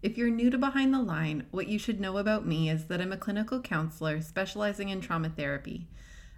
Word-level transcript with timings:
If 0.00 0.16
you're 0.16 0.30
new 0.30 0.48
to 0.50 0.58
Behind 0.58 0.94
the 0.94 1.02
Line, 1.02 1.46
what 1.50 1.66
you 1.66 1.76
should 1.76 2.00
know 2.00 2.18
about 2.18 2.46
me 2.46 2.70
is 2.70 2.84
that 2.84 3.00
I'm 3.00 3.10
a 3.10 3.16
clinical 3.16 3.60
counselor 3.60 4.20
specializing 4.20 4.90
in 4.90 5.00
trauma 5.00 5.28
therapy. 5.28 5.88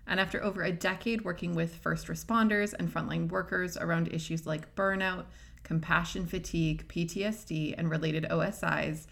And 0.06 0.18
after 0.18 0.42
over 0.42 0.62
a 0.62 0.72
decade 0.72 1.26
working 1.26 1.54
with 1.54 1.76
first 1.76 2.06
responders 2.06 2.72
and 2.72 2.90
frontline 2.92 3.28
workers 3.28 3.76
around 3.76 4.14
issues 4.14 4.46
like 4.46 4.74
burnout, 4.74 5.26
compassion 5.62 6.26
fatigue, 6.26 6.88
PTSD, 6.88 7.74
and 7.76 7.90
related 7.90 8.24
OSIs, 8.30 9.06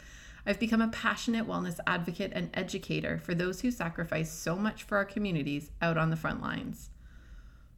I've 0.47 0.59
become 0.59 0.81
a 0.81 0.89
passionate 0.89 1.47
wellness 1.47 1.79
advocate 1.87 2.33
and 2.35 2.49
educator 2.55 3.19
for 3.19 3.35
those 3.35 3.61
who 3.61 3.71
sacrifice 3.71 4.33
so 4.33 4.57
much 4.57 4.83
for 4.83 4.97
our 4.97 5.05
communities 5.05 5.71
out 5.83 5.99
on 5.99 6.09
the 6.09 6.17
front 6.17 6.41
lines. 6.41 6.89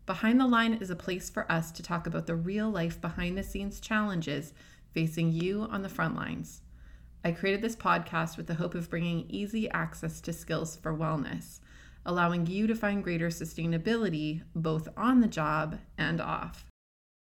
Behind 0.06 0.38
the 0.38 0.46
Line 0.46 0.74
is 0.74 0.90
a 0.90 0.96
place 0.96 1.30
for 1.30 1.50
us 1.50 1.72
to 1.72 1.82
talk 1.82 2.06
about 2.06 2.28
the 2.28 2.36
real 2.36 2.70
life 2.70 3.00
behind 3.00 3.36
the 3.36 3.42
scenes 3.42 3.80
challenges 3.80 4.52
facing 4.92 5.32
you 5.32 5.62
on 5.70 5.82
the 5.82 5.88
front 5.88 6.16
lines. 6.16 6.62
I 7.24 7.32
created 7.32 7.62
this 7.62 7.76
podcast 7.76 8.36
with 8.36 8.46
the 8.46 8.54
hope 8.54 8.74
of 8.74 8.88
bringing 8.88 9.26
easy 9.28 9.70
access 9.70 10.20
to 10.22 10.32
skills 10.32 10.76
for 10.76 10.96
wellness, 10.96 11.60
allowing 12.06 12.46
you 12.46 12.66
to 12.66 12.74
find 12.74 13.04
greater 13.04 13.28
sustainability 13.28 14.42
both 14.54 14.88
on 14.96 15.20
the 15.20 15.28
job 15.28 15.78
and 15.98 16.20
off. 16.20 16.64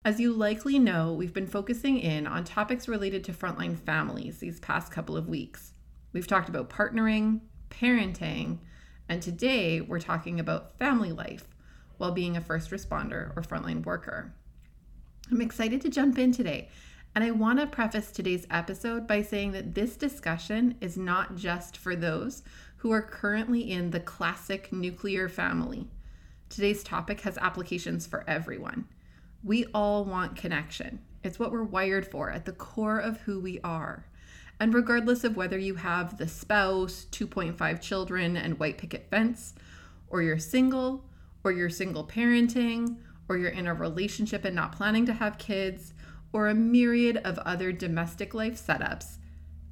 As 0.05 0.21
you 0.21 0.33
likely 0.33 0.79
know, 0.79 1.13
we've 1.13 1.33
been 1.33 1.47
focusing 1.47 1.99
in 1.99 2.27
on 2.27 2.45
topics 2.45 2.89
related 2.89 3.25
to 3.25 3.33
frontline 3.33 3.79
families 3.79 4.39
these 4.39 4.61
past 4.61 4.93
couple 4.93 5.17
of 5.17 5.29
weeks. 5.29 5.73
We've 6.13 6.27
talked 6.27 6.49
about 6.49 6.71
partnering, 6.71 7.41
parenting, 7.71 8.59
and 9.09 9.23
today 9.23 9.81
we're 9.81 10.01
talking 10.01 10.41
about 10.41 10.79
family 10.79 11.13
life 11.13 11.49
while 11.99 12.13
being 12.13 12.37
a 12.37 12.41
first 12.41 12.71
responder 12.71 13.37
or 13.37 13.43
frontline 13.43 13.85
worker. 13.85 14.35
I'm 15.31 15.41
excited 15.41 15.81
to 15.83 15.91
jump 15.91 16.19
in 16.19 16.33
today 16.33 16.69
and 17.15 17.25
I 17.25 17.33
want 17.33 17.59
to 17.59 17.67
preface 17.67 18.11
today's 18.11 18.47
episode 18.51 19.07
by 19.07 19.23
saying 19.23 19.53
that 19.53 19.75
this 19.75 19.97
discussion 19.97 20.77
is 20.81 20.97
not 20.97 21.35
just 21.35 21.77
for 21.77 21.97
those 21.97 22.43
who 22.77 22.93
are 22.93 23.03
currently 23.03 23.71
in 23.71 23.91
the 23.91 24.01
classic 24.01 24.73
nuclear 24.73 25.29
family. 25.29 25.89
Today's 26.49 26.85
topic 26.85 27.23
has 27.23 27.37
applications 27.39 28.07
for 28.07 28.25
everyone. 28.29 28.87
We 29.43 29.67
all 29.75 30.05
want 30.05 30.37
connection. 30.37 31.01
It's 31.25 31.39
what 31.39 31.51
we're 31.51 31.65
wired 31.65 32.07
for 32.07 32.31
at 32.31 32.45
the 32.45 32.53
core 32.53 32.99
of 32.99 33.21
who 33.23 33.41
we 33.41 33.61
are. 33.65 34.07
And 34.61 34.73
regardless 34.73 35.25
of 35.25 35.37
whether 35.37 35.59
you 35.59 35.77
have 35.77 36.17
the 36.17 36.29
spouse, 36.29 37.07
2.5 37.11 37.81
children, 37.81 38.37
and 38.37 38.59
white 38.59 38.79
picket 38.79 39.09
fence, 39.11 39.55
or 40.09 40.23
you're 40.23 40.39
single, 40.39 41.05
or 41.43 41.51
you're 41.51 41.71
single 41.71 42.07
parenting, 42.07 42.97
or 43.29 43.37
you're 43.37 43.49
in 43.49 43.67
a 43.67 43.75
relationship 43.75 44.45
and 44.45 44.55
not 44.55 44.73
planning 44.73 45.07
to 45.07 45.13
have 45.15 45.39
kids, 45.39 45.93
or 46.33 46.49
a 46.49 46.55
myriad 46.55 47.17
of 47.19 47.39
other 47.41 47.73
domestic 47.73 48.35
life 48.35 48.55
setups, 48.55 49.19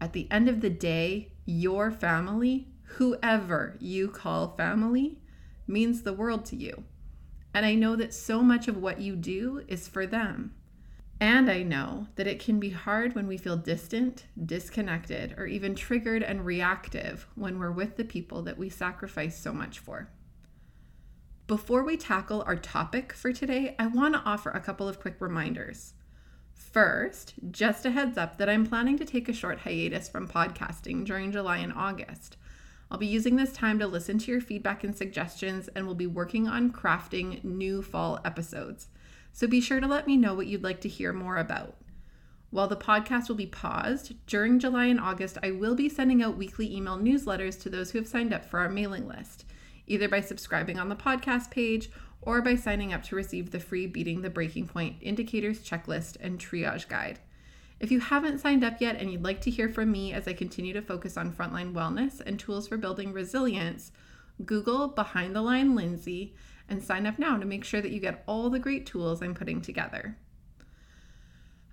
at 0.00 0.12
the 0.12 0.30
end 0.30 0.48
of 0.48 0.60
the 0.60 0.70
day, 0.70 1.32
your 1.44 1.90
family, 1.90 2.68
whoever 2.96 3.76
you 3.80 4.08
call 4.08 4.54
family, 4.56 5.18
means 5.66 6.02
the 6.02 6.12
world 6.12 6.44
to 6.46 6.56
you. 6.56 6.84
And 7.54 7.66
I 7.66 7.74
know 7.74 7.96
that 7.96 8.14
so 8.14 8.42
much 8.42 8.68
of 8.68 8.76
what 8.76 9.00
you 9.00 9.16
do 9.16 9.64
is 9.68 9.88
for 9.88 10.06
them. 10.06 10.54
And 11.20 11.50
I 11.50 11.64
know 11.64 12.06
that 12.14 12.28
it 12.28 12.38
can 12.38 12.60
be 12.60 12.70
hard 12.70 13.14
when 13.14 13.26
we 13.26 13.36
feel 13.36 13.56
distant, 13.56 14.26
disconnected, 14.44 15.34
or 15.36 15.46
even 15.46 15.74
triggered 15.74 16.22
and 16.22 16.46
reactive 16.46 17.26
when 17.34 17.58
we're 17.58 17.72
with 17.72 17.96
the 17.96 18.04
people 18.04 18.42
that 18.42 18.58
we 18.58 18.68
sacrifice 18.68 19.36
so 19.36 19.52
much 19.52 19.80
for. 19.80 20.10
Before 21.48 21.82
we 21.82 21.96
tackle 21.96 22.44
our 22.46 22.56
topic 22.56 23.12
for 23.12 23.32
today, 23.32 23.74
I 23.78 23.88
want 23.88 24.14
to 24.14 24.20
offer 24.20 24.50
a 24.50 24.60
couple 24.60 24.88
of 24.88 25.00
quick 25.00 25.16
reminders. 25.18 25.94
First, 26.58 27.34
just 27.52 27.86
a 27.86 27.90
heads 27.92 28.18
up 28.18 28.36
that 28.36 28.48
I'm 28.48 28.66
planning 28.66 28.98
to 28.98 29.04
take 29.04 29.28
a 29.28 29.32
short 29.32 29.60
hiatus 29.60 30.08
from 30.08 30.26
podcasting 30.26 31.04
during 31.04 31.30
July 31.30 31.58
and 31.58 31.72
August. 31.72 32.36
I'll 32.90 32.98
be 32.98 33.06
using 33.06 33.36
this 33.36 33.52
time 33.52 33.78
to 33.78 33.86
listen 33.86 34.18
to 34.18 34.30
your 34.32 34.40
feedback 34.40 34.82
and 34.82 34.94
suggestions, 34.94 35.68
and 35.68 35.86
we'll 35.86 35.94
be 35.94 36.06
working 36.06 36.48
on 36.48 36.72
crafting 36.72 37.42
new 37.44 37.80
fall 37.80 38.18
episodes. 38.24 38.88
So 39.32 39.46
be 39.46 39.60
sure 39.60 39.78
to 39.78 39.86
let 39.86 40.08
me 40.08 40.16
know 40.16 40.34
what 40.34 40.48
you'd 40.48 40.64
like 40.64 40.80
to 40.80 40.88
hear 40.88 41.12
more 41.12 41.36
about. 41.36 41.76
While 42.50 42.66
the 42.68 42.76
podcast 42.76 43.28
will 43.28 43.36
be 43.36 43.46
paused, 43.46 44.14
during 44.26 44.58
July 44.58 44.86
and 44.86 44.98
August, 44.98 45.38
I 45.42 45.52
will 45.52 45.76
be 45.76 45.88
sending 45.88 46.22
out 46.22 46.36
weekly 46.36 46.74
email 46.74 46.98
newsletters 46.98 47.60
to 47.62 47.70
those 47.70 47.92
who 47.92 47.98
have 47.98 48.08
signed 48.08 48.34
up 48.34 48.44
for 48.44 48.58
our 48.58 48.68
mailing 48.68 49.06
list, 49.06 49.44
either 49.86 50.08
by 50.08 50.20
subscribing 50.20 50.78
on 50.78 50.88
the 50.88 50.96
podcast 50.96 51.52
page 51.52 51.88
or 52.20 52.42
by 52.42 52.56
signing 52.56 52.92
up 52.92 53.02
to 53.04 53.16
receive 53.16 53.50
the 53.50 53.60
free 53.60 53.86
Beating 53.86 54.22
the 54.22 54.30
Breaking 54.30 54.66
Point 54.66 54.96
Indicators 55.00 55.60
Checklist 55.60 56.16
and 56.20 56.38
Triage 56.38 56.88
Guide. 56.88 57.18
If 57.80 57.92
you 57.92 58.00
haven't 58.00 58.40
signed 58.40 58.64
up 58.64 58.80
yet 58.80 58.96
and 58.96 59.12
you'd 59.12 59.22
like 59.22 59.40
to 59.42 59.50
hear 59.50 59.68
from 59.68 59.92
me 59.92 60.12
as 60.12 60.26
I 60.26 60.32
continue 60.32 60.72
to 60.72 60.82
focus 60.82 61.16
on 61.16 61.32
frontline 61.32 61.72
wellness 61.72 62.20
and 62.20 62.38
tools 62.38 62.66
for 62.66 62.76
building 62.76 63.12
resilience, 63.12 63.92
Google 64.44 64.88
Behind 64.88 65.34
the 65.34 65.42
Line 65.42 65.74
Lindsay 65.74 66.34
and 66.68 66.82
sign 66.82 67.06
up 67.06 67.18
now 67.18 67.36
to 67.38 67.46
make 67.46 67.64
sure 67.64 67.80
that 67.80 67.92
you 67.92 68.00
get 68.00 68.24
all 68.26 68.50
the 68.50 68.58
great 68.58 68.84
tools 68.84 69.22
I'm 69.22 69.34
putting 69.34 69.60
together. 69.60 70.16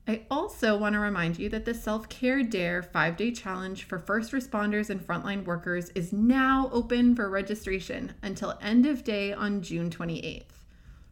I 0.08 0.22
also 0.30 0.78
want 0.78 0.94
to 0.94 1.00
remind 1.00 1.40
you 1.40 1.50
that 1.50 1.66
the 1.66 1.74
Self 1.74 2.08
Care 2.10 2.44
Dare 2.44 2.84
five 2.84 3.18
day 3.18 3.32
challenge 3.32 3.86
for 3.86 3.98
first 3.98 4.32
responders 4.34 4.92
and 4.92 5.02
frontline 5.02 5.46
workers 5.46 5.90
is 5.96 6.14
now 6.14 6.70
open 6.72 7.16
for 7.16 7.28
registration 7.28 8.14
until 8.22 8.60
end 8.62 8.86
of 8.86 9.04
day 9.04 9.34
on 9.34 9.64
June 9.64 9.90
28th. 9.90 10.44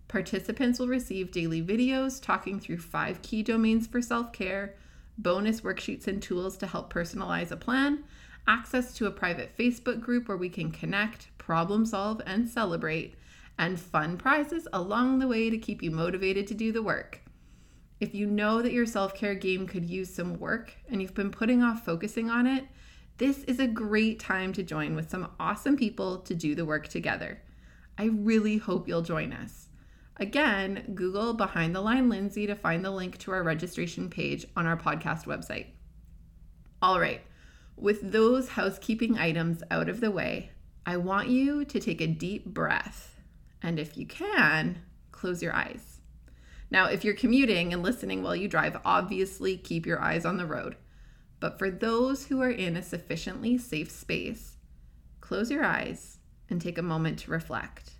Participants 0.07 0.77
will 0.77 0.87
receive 0.87 1.31
daily 1.31 1.59
videos 1.59 2.21
talking 2.21 2.59
through 2.59 2.77
five 2.77 3.23
key 3.23 3.41
domains 3.41 3.87
for 3.87 3.99
self 3.99 4.31
care, 4.31 4.75
bonus 5.17 5.61
worksheets 5.61 6.05
and 6.05 6.21
tools 6.21 6.55
to 6.57 6.67
help 6.67 6.93
personalize 6.93 7.49
a 7.49 7.57
plan, 7.57 8.03
access 8.47 8.93
to 8.93 9.07
a 9.07 9.11
private 9.11 9.57
Facebook 9.57 10.01
group 10.01 10.27
where 10.27 10.37
we 10.37 10.49
can 10.49 10.69
connect, 10.69 11.35
problem 11.39 11.83
solve, 11.83 12.21
and 12.27 12.47
celebrate, 12.47 13.15
and 13.57 13.79
fun 13.79 14.19
prizes 14.19 14.67
along 14.71 15.17
the 15.17 15.27
way 15.27 15.49
to 15.49 15.57
keep 15.57 15.81
you 15.81 15.89
motivated 15.89 16.45
to 16.45 16.53
do 16.53 16.71
the 16.71 16.83
work. 16.83 17.22
If 17.99 18.13
you 18.13 18.25
know 18.25 18.61
that 18.61 18.73
your 18.73 18.85
self 18.85 19.13
care 19.13 19.35
game 19.35 19.67
could 19.67 19.85
use 19.85 20.13
some 20.13 20.39
work 20.39 20.73
and 20.89 21.01
you've 21.01 21.13
been 21.13 21.31
putting 21.31 21.61
off 21.61 21.85
focusing 21.85 22.29
on 22.29 22.47
it, 22.47 22.65
this 23.17 23.43
is 23.43 23.59
a 23.59 23.67
great 23.67 24.19
time 24.19 24.53
to 24.53 24.63
join 24.63 24.95
with 24.95 25.09
some 25.09 25.31
awesome 25.39 25.77
people 25.77 26.19
to 26.19 26.33
do 26.33 26.55
the 26.55 26.65
work 26.65 26.87
together. 26.87 27.41
I 27.97 28.05
really 28.05 28.57
hope 28.57 28.87
you'll 28.87 29.03
join 29.03 29.31
us. 29.31 29.69
Again, 30.17 30.93
Google 30.95 31.33
Behind 31.33 31.75
the 31.75 31.81
Line 31.81 32.09
Lindsay 32.09 32.47
to 32.47 32.55
find 32.55 32.83
the 32.83 32.91
link 32.91 33.17
to 33.19 33.31
our 33.31 33.43
registration 33.43 34.09
page 34.09 34.45
on 34.55 34.65
our 34.65 34.77
podcast 34.77 35.25
website. 35.25 35.67
All 36.81 36.99
right, 36.99 37.21
with 37.75 38.11
those 38.11 38.49
housekeeping 38.49 39.17
items 39.17 39.63
out 39.71 39.89
of 39.89 39.99
the 39.99 40.11
way, 40.11 40.51
I 40.85 40.97
want 40.97 41.29
you 41.29 41.65
to 41.65 41.79
take 41.79 42.01
a 42.01 42.07
deep 42.07 42.45
breath. 42.45 43.15
And 43.61 43.79
if 43.79 43.97
you 43.97 44.05
can, 44.05 44.81
close 45.11 45.41
your 45.41 45.55
eyes. 45.55 45.92
Now, 46.73 46.87
if 46.87 47.05
you're 47.05 47.13
commuting 47.13 47.71
and 47.71 47.83
listening 47.83 48.23
while 48.23 48.35
you 48.35 48.47
drive, 48.47 48.75
obviously 48.83 49.57
keep 49.57 49.85
your 49.85 50.01
eyes 50.01 50.25
on 50.25 50.37
the 50.37 50.47
road. 50.47 50.75
But 51.39 51.59
for 51.59 51.69
those 51.69 52.25
who 52.25 52.41
are 52.41 52.49
in 52.49 52.75
a 52.75 52.81
sufficiently 52.81 53.59
safe 53.59 53.91
space, 53.91 54.57
close 55.21 55.51
your 55.51 55.63
eyes 55.63 56.17
and 56.49 56.59
take 56.59 56.79
a 56.79 56.81
moment 56.81 57.19
to 57.19 57.31
reflect. 57.31 57.91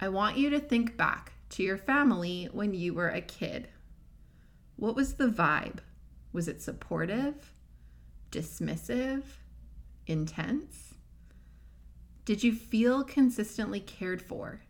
I 0.00 0.08
want 0.08 0.36
you 0.36 0.50
to 0.50 0.58
think 0.58 0.96
back 0.96 1.34
to 1.50 1.62
your 1.62 1.78
family 1.78 2.48
when 2.50 2.74
you 2.74 2.94
were 2.94 3.10
a 3.10 3.20
kid. 3.20 3.68
What 4.74 4.96
was 4.96 5.14
the 5.14 5.28
vibe? 5.28 5.78
Was 6.32 6.48
it 6.48 6.62
supportive, 6.62 7.54
dismissive, 8.32 9.22
intense? 10.08 10.94
Did 12.24 12.42
you 12.42 12.54
feel 12.54 13.04
consistently 13.04 13.78
cared 13.78 14.20
for, 14.20 14.62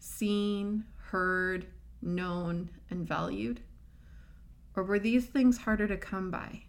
seen, 0.00 0.84
heard, 0.96 1.66
known, 2.04 2.70
and 2.90 3.06
valued? 3.06 3.60
Or 4.76 4.82
were 4.82 4.98
these 4.98 5.26
things 5.26 5.58
harder 5.58 5.86
to 5.88 5.96
come 5.96 6.30
by? 6.30 6.64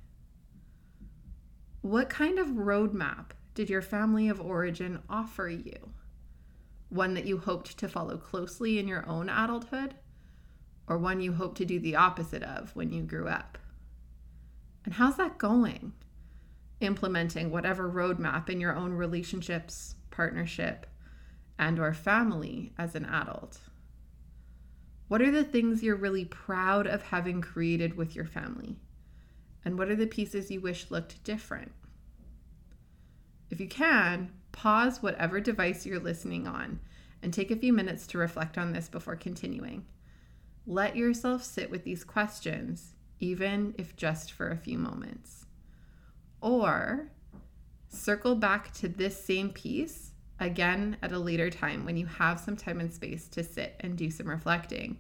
What 1.82 2.10
kind 2.10 2.40
of 2.40 2.48
roadmap 2.48 3.32
did 3.54 3.70
your 3.70 3.82
family 3.82 4.28
of 4.28 4.42
origin 4.42 5.02
offer 5.10 5.50
you? 5.50 5.92
One 6.90 7.14
that 7.14 7.26
you 7.26 7.38
hoped 7.38 7.78
to 7.78 7.88
follow 7.88 8.18
closely 8.18 8.80
in 8.80 8.88
your 8.88 9.08
own 9.08 9.30
adulthood, 9.30 9.96
or 10.88 10.98
one 10.98 11.22
you 11.22 11.34
hoped 11.34 11.58
to 11.58 11.66
do 11.66 11.80
the 11.80 11.96
opposite 11.96 12.44
of 12.44 12.76
when 12.76 12.92
you 12.92 13.04
grew 13.04 13.28
up? 13.28 13.58
And 14.84 14.94
how's 14.94 15.18
that 15.18 15.38
going? 15.38 15.94
implementing 16.82 17.52
whatever 17.52 17.90
roadmap 17.90 18.50
in 18.50 18.60
your 18.60 18.76
own 18.76 18.94
relationships, 18.94 19.96
partnership, 20.12 20.86
and 21.58 21.80
or 21.80 21.94
family 21.94 22.74
as 22.78 22.96
an 22.96 23.06
adult? 23.06 23.60
What 25.08 25.22
are 25.22 25.32
the 25.32 25.44
things 25.44 25.84
you're 25.84 25.96
really 25.96 26.26
proud 26.26 26.88
of 26.88 27.04
having 27.04 27.42
created 27.42 27.96
with 27.96 28.16
your 28.16 28.26
family? 28.26 28.78
And 29.64 29.78
what 29.78 29.90
are 29.90 29.96
the 29.96 30.08
pieces 30.08 30.50
you 30.50 30.62
wish 30.62 30.90
looked 30.90 31.24
different? 31.24 31.72
If 33.50 33.60
you 33.60 33.68
can, 33.68 34.32
pause 34.52 35.04
whatever 35.04 35.40
device 35.40 35.86
you're 35.86 36.00
listening 36.00 36.48
on 36.48 36.80
and 37.22 37.34
take 37.34 37.52
a 37.52 37.56
few 37.56 37.72
minutes 37.72 38.08
to 38.08 38.18
reflect 38.18 38.58
on 38.58 38.74
this 38.74 38.88
before 38.90 39.16
continuing. 39.16 39.86
Let 40.66 40.96
yourself 40.96 41.44
sit 41.44 41.70
with 41.70 41.84
these 41.84 42.04
questions, 42.04 42.96
even 43.20 43.76
if 43.78 43.96
just 43.96 44.32
for 44.32 44.50
a 44.50 44.58
few 44.58 44.80
moments. 44.80 45.46
Or 46.42 47.12
circle 47.90 48.36
back 48.36 48.74
to 48.74 48.88
this 48.88 49.24
same 49.24 49.52
piece 49.52 50.12
again 50.40 50.98
at 51.02 51.12
a 51.12 51.20
later 51.20 51.50
time 51.50 51.86
when 51.86 51.98
you 51.98 52.06
have 52.06 52.40
some 52.40 52.56
time 52.56 52.80
and 52.80 52.94
space 52.94 53.28
to 53.30 53.44
sit 53.44 53.76
and 53.80 53.98
do 53.98 54.10
some 54.10 54.28
reflecting 54.28 55.00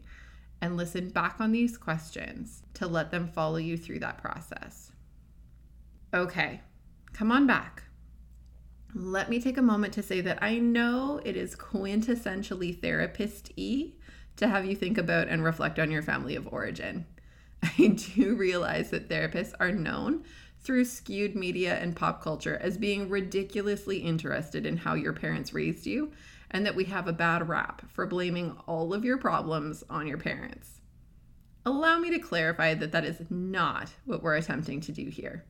and 0.61 0.77
listen 0.77 1.09
back 1.09 1.37
on 1.39 1.51
these 1.51 1.77
questions 1.77 2.63
to 2.73 2.87
let 2.87 3.11
them 3.11 3.27
follow 3.27 3.57
you 3.57 3.77
through 3.77 3.99
that 3.99 4.17
process. 4.17 4.91
Okay, 6.13 6.61
come 7.13 7.31
on 7.31 7.45
back. 7.45 7.83
Let 8.93 9.29
me 9.29 9.41
take 9.41 9.57
a 9.57 9.61
moment 9.61 9.93
to 9.95 10.03
say 10.03 10.21
that 10.21 10.41
I 10.41 10.57
know 10.57 11.19
it 11.25 11.35
is 11.35 11.55
quintessentially 11.55 12.79
therapist 12.79 13.51
y 13.57 13.91
to 14.37 14.47
have 14.47 14.65
you 14.65 14.75
think 14.75 14.97
about 14.97 15.27
and 15.27 15.43
reflect 15.43 15.79
on 15.79 15.91
your 15.91 16.01
family 16.01 16.35
of 16.35 16.47
origin. 16.51 17.05
I 17.63 17.87
do 17.87 18.35
realize 18.35 18.91
that 18.91 19.09
therapists 19.09 19.53
are 19.59 19.71
known 19.71 20.23
through 20.65 20.83
skewed 20.85 21.35
media 21.35 21.75
and 21.75 21.95
pop 21.95 22.21
culture 22.21 22.57
as 22.57 22.77
being 22.77 23.07
ridiculously 23.07 23.99
interested 23.99 24.65
in 24.65 24.77
how 24.77 24.95
your 24.95 25.13
parents 25.13 25.53
raised 25.53 25.85
you, 25.85 26.11
and 26.51 26.65
that 26.65 26.75
we 26.75 26.85
have 26.85 27.07
a 27.07 27.13
bad 27.13 27.47
rap 27.47 27.83
for 27.89 28.05
blaming 28.05 28.57
all 28.67 28.93
of 28.93 29.05
your 29.05 29.17
problems 29.17 29.83
on 29.89 30.07
your 30.07 30.17
parents. 30.17 30.81
Allow 31.65 31.99
me 31.99 32.11
to 32.11 32.19
clarify 32.19 32.73
that 32.75 32.91
that 32.91 33.05
is 33.05 33.21
not 33.29 33.91
what 34.05 34.21
we're 34.21 34.35
attempting 34.35 34.81
to 34.81 34.91
do 34.91 35.09
here. 35.09 35.45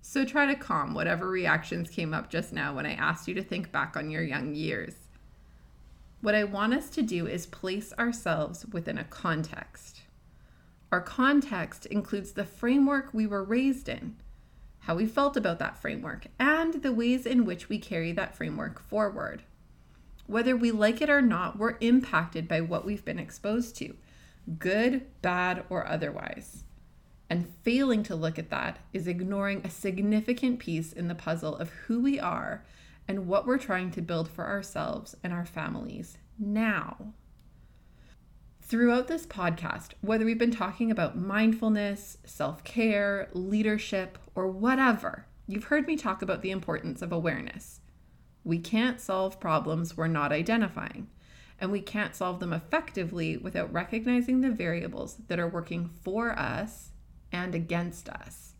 So 0.00 0.24
try 0.24 0.46
to 0.46 0.54
calm 0.54 0.94
whatever 0.94 1.28
reactions 1.28 1.90
came 1.90 2.14
up 2.14 2.30
just 2.30 2.52
now 2.52 2.74
when 2.74 2.86
I 2.86 2.94
asked 2.94 3.28
you 3.28 3.34
to 3.34 3.42
think 3.42 3.72
back 3.72 3.96
on 3.96 4.10
your 4.10 4.22
young 4.22 4.54
years. 4.54 4.94
What 6.20 6.34
I 6.34 6.44
want 6.44 6.74
us 6.74 6.90
to 6.90 7.02
do 7.02 7.26
is 7.26 7.46
place 7.46 7.92
ourselves 7.98 8.64
within 8.66 8.98
a 8.98 9.04
context. 9.04 10.02
Our 10.90 11.00
context 11.00 11.86
includes 11.86 12.32
the 12.32 12.44
framework 12.44 13.12
we 13.12 13.26
were 13.26 13.44
raised 13.44 13.88
in, 13.88 14.16
how 14.80 14.94
we 14.94 15.06
felt 15.06 15.36
about 15.36 15.58
that 15.58 15.76
framework, 15.76 16.26
and 16.38 16.82
the 16.82 16.92
ways 16.92 17.26
in 17.26 17.44
which 17.44 17.68
we 17.68 17.78
carry 17.78 18.12
that 18.12 18.36
framework 18.36 18.80
forward. 18.80 19.42
Whether 20.26 20.56
we 20.56 20.70
like 20.70 21.00
it 21.00 21.10
or 21.10 21.22
not, 21.22 21.58
we're 21.58 21.76
impacted 21.80 22.46
by 22.48 22.60
what 22.60 22.84
we've 22.84 23.04
been 23.04 23.18
exposed 23.18 23.76
to, 23.76 23.96
good, 24.58 25.06
bad, 25.22 25.64
or 25.68 25.86
otherwise. 25.86 26.64
And 27.30 27.52
failing 27.62 28.02
to 28.04 28.14
look 28.14 28.38
at 28.38 28.50
that 28.50 28.78
is 28.92 29.06
ignoring 29.06 29.62
a 29.62 29.70
significant 29.70 30.58
piece 30.58 30.92
in 30.92 31.08
the 31.08 31.14
puzzle 31.14 31.56
of 31.56 31.70
who 31.70 32.00
we 32.00 32.18
are 32.18 32.64
and 33.06 33.26
what 33.26 33.46
we're 33.46 33.58
trying 33.58 33.90
to 33.92 34.02
build 34.02 34.28
for 34.28 34.46
ourselves 34.46 35.16
and 35.22 35.32
our 35.32 35.46
families 35.46 36.18
now. 36.38 37.12
Throughout 38.68 39.08
this 39.08 39.24
podcast, 39.26 39.92
whether 40.02 40.26
we've 40.26 40.36
been 40.36 40.50
talking 40.50 40.90
about 40.90 41.16
mindfulness, 41.16 42.18
self 42.26 42.64
care, 42.64 43.30
leadership, 43.32 44.18
or 44.34 44.46
whatever, 44.46 45.24
you've 45.46 45.64
heard 45.64 45.86
me 45.86 45.96
talk 45.96 46.20
about 46.20 46.42
the 46.42 46.50
importance 46.50 47.00
of 47.00 47.10
awareness. 47.10 47.80
We 48.44 48.58
can't 48.58 49.00
solve 49.00 49.40
problems 49.40 49.96
we're 49.96 50.06
not 50.06 50.32
identifying, 50.32 51.08
and 51.58 51.72
we 51.72 51.80
can't 51.80 52.14
solve 52.14 52.40
them 52.40 52.52
effectively 52.52 53.38
without 53.38 53.72
recognizing 53.72 54.42
the 54.42 54.50
variables 54.50 55.16
that 55.28 55.40
are 55.40 55.48
working 55.48 55.88
for 56.02 56.38
us 56.38 56.90
and 57.32 57.54
against 57.54 58.10
us. 58.10 58.52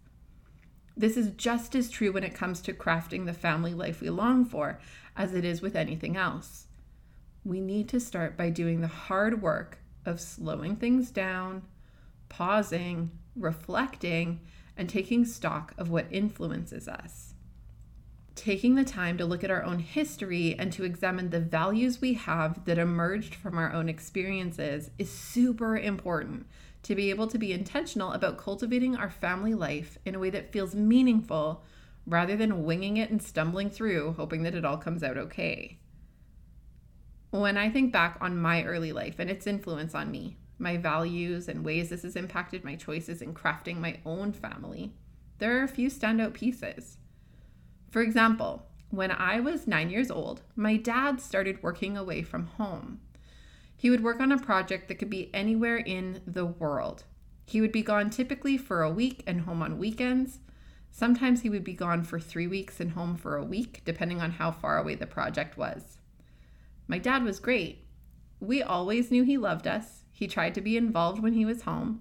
This 0.96 1.18
is 1.18 1.32
just 1.32 1.74
as 1.74 1.90
true 1.90 2.12
when 2.12 2.24
it 2.24 2.34
comes 2.34 2.62
to 2.62 2.72
crafting 2.72 3.26
the 3.26 3.34
family 3.34 3.74
life 3.74 4.00
we 4.00 4.08
long 4.08 4.46
for 4.46 4.80
as 5.18 5.34
it 5.34 5.44
is 5.44 5.60
with 5.60 5.76
anything 5.76 6.16
else. 6.16 6.66
We 7.44 7.60
need 7.60 7.90
to 7.90 8.00
start 8.00 8.38
by 8.38 8.48
doing 8.48 8.80
the 8.80 8.86
hard 8.86 9.42
work 9.42 9.80
of 10.08 10.20
slowing 10.20 10.74
things 10.74 11.10
down, 11.10 11.62
pausing, 12.28 13.10
reflecting, 13.36 14.40
and 14.76 14.88
taking 14.88 15.24
stock 15.24 15.74
of 15.78 15.90
what 15.90 16.06
influences 16.10 16.88
us. 16.88 17.34
Taking 18.34 18.76
the 18.76 18.84
time 18.84 19.18
to 19.18 19.26
look 19.26 19.42
at 19.42 19.50
our 19.50 19.64
own 19.64 19.80
history 19.80 20.54
and 20.58 20.72
to 20.72 20.84
examine 20.84 21.30
the 21.30 21.40
values 21.40 22.00
we 22.00 22.14
have 22.14 22.64
that 22.64 22.78
emerged 22.78 23.34
from 23.34 23.58
our 23.58 23.72
own 23.72 23.88
experiences 23.88 24.90
is 24.98 25.10
super 25.10 25.76
important 25.76 26.46
to 26.84 26.94
be 26.94 27.10
able 27.10 27.26
to 27.26 27.38
be 27.38 27.52
intentional 27.52 28.12
about 28.12 28.38
cultivating 28.38 28.96
our 28.96 29.10
family 29.10 29.54
life 29.54 29.98
in 30.04 30.14
a 30.14 30.18
way 30.18 30.30
that 30.30 30.52
feels 30.52 30.74
meaningful 30.74 31.64
rather 32.06 32.36
than 32.36 32.64
winging 32.64 32.96
it 32.96 33.10
and 33.10 33.22
stumbling 33.22 33.68
through, 33.68 34.12
hoping 34.12 34.44
that 34.44 34.54
it 34.54 34.64
all 34.64 34.78
comes 34.78 35.02
out 35.02 35.18
okay. 35.18 35.78
When 37.30 37.58
I 37.58 37.68
think 37.68 37.92
back 37.92 38.16
on 38.22 38.38
my 38.38 38.64
early 38.64 38.90
life 38.90 39.16
and 39.18 39.28
its 39.28 39.46
influence 39.46 39.94
on 39.94 40.10
me, 40.10 40.38
my 40.58 40.78
values, 40.78 41.46
and 41.46 41.62
ways 41.62 41.90
this 41.90 42.02
has 42.02 42.16
impacted 42.16 42.64
my 42.64 42.74
choices 42.74 43.20
in 43.20 43.34
crafting 43.34 43.76
my 43.76 43.98
own 44.06 44.32
family, 44.32 44.94
there 45.38 45.58
are 45.58 45.62
a 45.62 45.68
few 45.68 45.90
standout 45.90 46.32
pieces. 46.32 46.96
For 47.90 48.00
example, 48.00 48.66
when 48.90 49.10
I 49.10 49.40
was 49.40 49.66
nine 49.66 49.90
years 49.90 50.10
old, 50.10 50.40
my 50.56 50.78
dad 50.78 51.20
started 51.20 51.62
working 51.62 51.98
away 51.98 52.22
from 52.22 52.46
home. 52.46 53.00
He 53.76 53.90
would 53.90 54.02
work 54.02 54.20
on 54.20 54.32
a 54.32 54.38
project 54.38 54.88
that 54.88 54.96
could 54.96 55.10
be 55.10 55.32
anywhere 55.34 55.76
in 55.76 56.22
the 56.26 56.46
world. 56.46 57.04
He 57.44 57.60
would 57.60 57.72
be 57.72 57.82
gone 57.82 58.08
typically 58.08 58.56
for 58.56 58.82
a 58.82 58.90
week 58.90 59.22
and 59.26 59.42
home 59.42 59.62
on 59.62 59.78
weekends. 59.78 60.40
Sometimes 60.90 61.42
he 61.42 61.50
would 61.50 61.64
be 61.64 61.74
gone 61.74 62.02
for 62.02 62.18
three 62.18 62.46
weeks 62.46 62.80
and 62.80 62.92
home 62.92 63.16
for 63.16 63.36
a 63.36 63.44
week, 63.44 63.82
depending 63.84 64.22
on 64.22 64.32
how 64.32 64.50
far 64.50 64.78
away 64.78 64.94
the 64.94 65.06
project 65.06 65.58
was. 65.58 65.97
My 66.88 66.98
dad 66.98 67.22
was 67.22 67.38
great. 67.38 67.86
We 68.40 68.62
always 68.62 69.10
knew 69.10 69.22
he 69.22 69.36
loved 69.36 69.66
us. 69.66 70.04
He 70.10 70.26
tried 70.26 70.54
to 70.54 70.60
be 70.60 70.76
involved 70.76 71.22
when 71.22 71.34
he 71.34 71.44
was 71.44 71.62
home, 71.62 72.00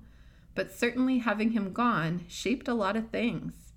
but 0.56 0.72
certainly 0.72 1.20
having 1.20 1.52
him 1.52 1.74
gone 1.74 2.24
shaped 2.28 2.68
a 2.68 2.74
lot 2.74 2.96
of 2.96 3.10
things. 3.10 3.74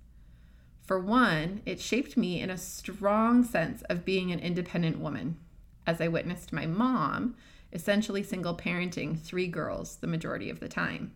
For 0.81 0.99
one, 0.99 1.61
it 1.65 1.79
shaped 1.79 2.17
me 2.17 2.41
in 2.41 2.49
a 2.49 2.57
strong 2.57 3.43
sense 3.43 3.81
of 3.83 4.05
being 4.05 4.31
an 4.31 4.39
independent 4.39 4.99
woman, 4.99 5.37
as 5.85 6.01
I 6.01 6.07
witnessed 6.07 6.51
my 6.51 6.65
mom 6.65 7.35
essentially 7.73 8.23
single 8.23 8.55
parenting 8.55 9.19
three 9.19 9.47
girls 9.47 9.97
the 9.97 10.07
majority 10.07 10.49
of 10.49 10.59
the 10.59 10.67
time. 10.67 11.13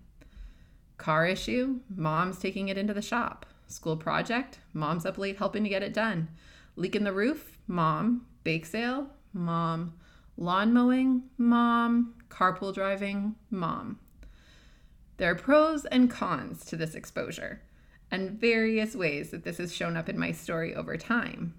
Car 0.97 1.25
issue, 1.25 1.79
mom's 1.93 2.39
taking 2.39 2.69
it 2.69 2.77
into 2.77 2.93
the 2.93 3.01
shop. 3.01 3.45
School 3.67 3.97
project, 3.97 4.59
mom's 4.73 5.05
up 5.05 5.17
late 5.17 5.37
helping 5.37 5.63
to 5.63 5.69
get 5.69 5.83
it 5.83 5.93
done. 5.93 6.29
Leak 6.75 6.95
in 6.95 7.03
the 7.03 7.13
roof, 7.13 7.57
mom. 7.67 8.27
Bake 8.43 8.65
sale, 8.67 9.09
mom. 9.35 9.93
Lawn 10.37 10.73
mowing, 10.73 11.23
mom. 11.37 12.15
Carpool 12.29 12.73
driving, 12.73 13.35
mom. 13.51 13.99
There 15.17 15.29
are 15.29 15.35
pros 15.35 15.85
and 15.85 16.09
cons 16.09 16.65
to 16.65 16.75
this 16.75 16.95
exposure, 16.95 17.61
and 18.09 18.31
various 18.31 18.95
ways 18.95 19.29
that 19.29 19.43
this 19.43 19.59
has 19.59 19.73
shown 19.73 19.95
up 19.95 20.09
in 20.09 20.17
my 20.17 20.31
story 20.31 20.73
over 20.73 20.97
time. 20.97 21.53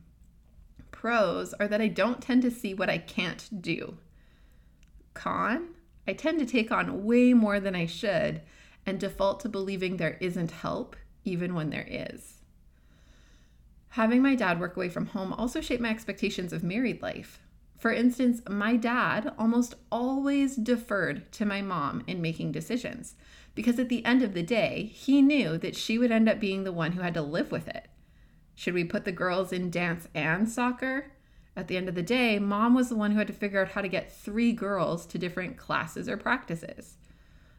Pros 0.91 1.55
are 1.55 1.69
that 1.69 1.81
I 1.81 1.87
don't 1.87 2.21
tend 2.21 2.43
to 2.43 2.51
see 2.51 2.75
what 2.75 2.91
I 2.91 2.99
can't 2.99 3.63
do 3.63 3.97
con, 5.17 5.71
I 6.07 6.13
tend 6.13 6.39
to 6.39 6.47
take 6.47 6.71
on 6.71 7.05
way 7.05 7.33
more 7.33 7.59
than 7.59 7.75
I 7.75 7.87
should 7.87 8.43
and 8.85 9.01
default 9.01 9.41
to 9.41 9.49
believing 9.49 9.97
there 9.97 10.17
isn't 10.21 10.53
help, 10.53 10.95
even 11.25 11.55
when 11.55 11.71
there 11.71 11.87
is. 11.91 12.35
Having 13.91 14.23
my 14.23 14.37
dad 14.37 14.61
work 14.61 14.77
away 14.77 14.89
from 14.89 15.07
home 15.07 15.33
also 15.33 15.61
shaped 15.61 15.83
my 15.83 15.91
expectations 15.91 16.53
of 16.53 16.63
married 16.63 17.03
life. 17.03 17.41
For 17.79 17.93
instance, 17.93 18.41
my 18.49 18.77
dad 18.77 19.33
almost 19.39 19.75
always 19.93 20.57
deferred 20.57 21.31
to 21.33 21.45
my 21.45 21.61
mom 21.61 22.03
in 22.07 22.23
making 22.23 22.53
decisions 22.53 23.15
because 23.55 23.79
at 23.79 23.89
the 23.89 24.05
end 24.05 24.23
of 24.23 24.35
the 24.35 24.43
day, 24.43 24.91
he 24.95 25.23
knew 25.23 25.59
that 25.59 25.77
she 25.77 25.99
would 25.99 26.11
end 26.11 26.29
up 26.29 26.39
being 26.41 26.65
the 26.65 26.73
one 26.73 26.93
who 26.93 27.03
had 27.03 27.15
to 27.15 27.23
live 27.23 27.51
with 27.51 27.69
it. 27.69 27.89
Should 28.55 28.75
we 28.75 28.85
put 28.85 29.05
the 29.05 29.13
girls 29.13 29.53
in 29.53 29.71
dance 29.71 30.09
and 30.15 30.49
soccer? 30.49 31.13
At 31.57 31.69
the 31.69 31.77
end 31.77 31.89
of 31.89 31.95
the 31.95 32.03
day, 32.03 32.39
mom 32.39 32.75
was 32.75 32.91
the 32.91 32.97
one 32.97 33.13
who 33.13 33.19
had 33.19 33.27
to 33.29 33.33
figure 33.33 33.63
out 33.63 33.73
how 33.73 33.81
to 33.81 33.89
get 33.89 34.13
three 34.13 34.53
girls 34.53 35.07
to 35.07 35.19
different 35.19 35.57
classes 35.57 36.09
or 36.09 36.17
practices. 36.17 36.97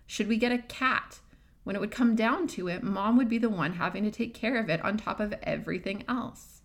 Should 0.05 0.27
we 0.27 0.37
get 0.37 0.51
a 0.51 0.59
cat? 0.59 1.19
When 1.63 1.75
it 1.75 1.79
would 1.79 1.91
come 1.91 2.15
down 2.15 2.47
to 2.49 2.67
it, 2.67 2.83
mom 2.83 3.17
would 3.17 3.27
be 3.27 3.39
the 3.39 3.49
one 3.49 3.73
having 3.73 4.03
to 4.03 4.11
take 4.11 4.33
care 4.33 4.57
of 4.57 4.69
it 4.69 4.81
on 4.83 4.97
top 4.97 5.19
of 5.19 5.33
everything 5.43 6.03
else. 6.07 6.56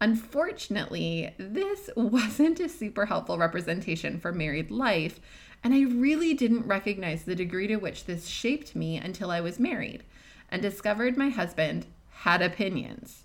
Unfortunately, 0.00 1.34
this 1.38 1.90
wasn't 1.96 2.60
a 2.60 2.68
super 2.68 3.06
helpful 3.06 3.38
representation 3.38 4.20
for 4.20 4.32
married 4.32 4.70
life, 4.70 5.20
and 5.64 5.74
I 5.74 5.82
really 5.82 6.34
didn't 6.34 6.66
recognize 6.66 7.24
the 7.24 7.34
degree 7.34 7.66
to 7.68 7.76
which 7.76 8.04
this 8.04 8.26
shaped 8.26 8.76
me 8.76 8.96
until 8.96 9.30
I 9.30 9.40
was 9.40 9.58
married 9.58 10.04
and 10.50 10.62
discovered 10.62 11.16
my 11.16 11.30
husband 11.30 11.86
had 12.10 12.42
opinions. 12.42 13.24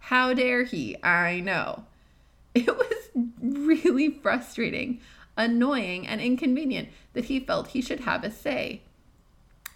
How 0.00 0.34
dare 0.34 0.64
he? 0.64 0.96
I 1.02 1.40
know. 1.40 1.84
It 2.54 2.66
was 2.66 3.10
really 3.40 4.10
frustrating, 4.10 5.00
annoying, 5.36 6.08
and 6.08 6.20
inconvenient 6.20 6.88
that 7.12 7.26
he 7.26 7.38
felt 7.38 7.68
he 7.68 7.80
should 7.80 8.00
have 8.00 8.24
a 8.24 8.32
say. 8.32 8.82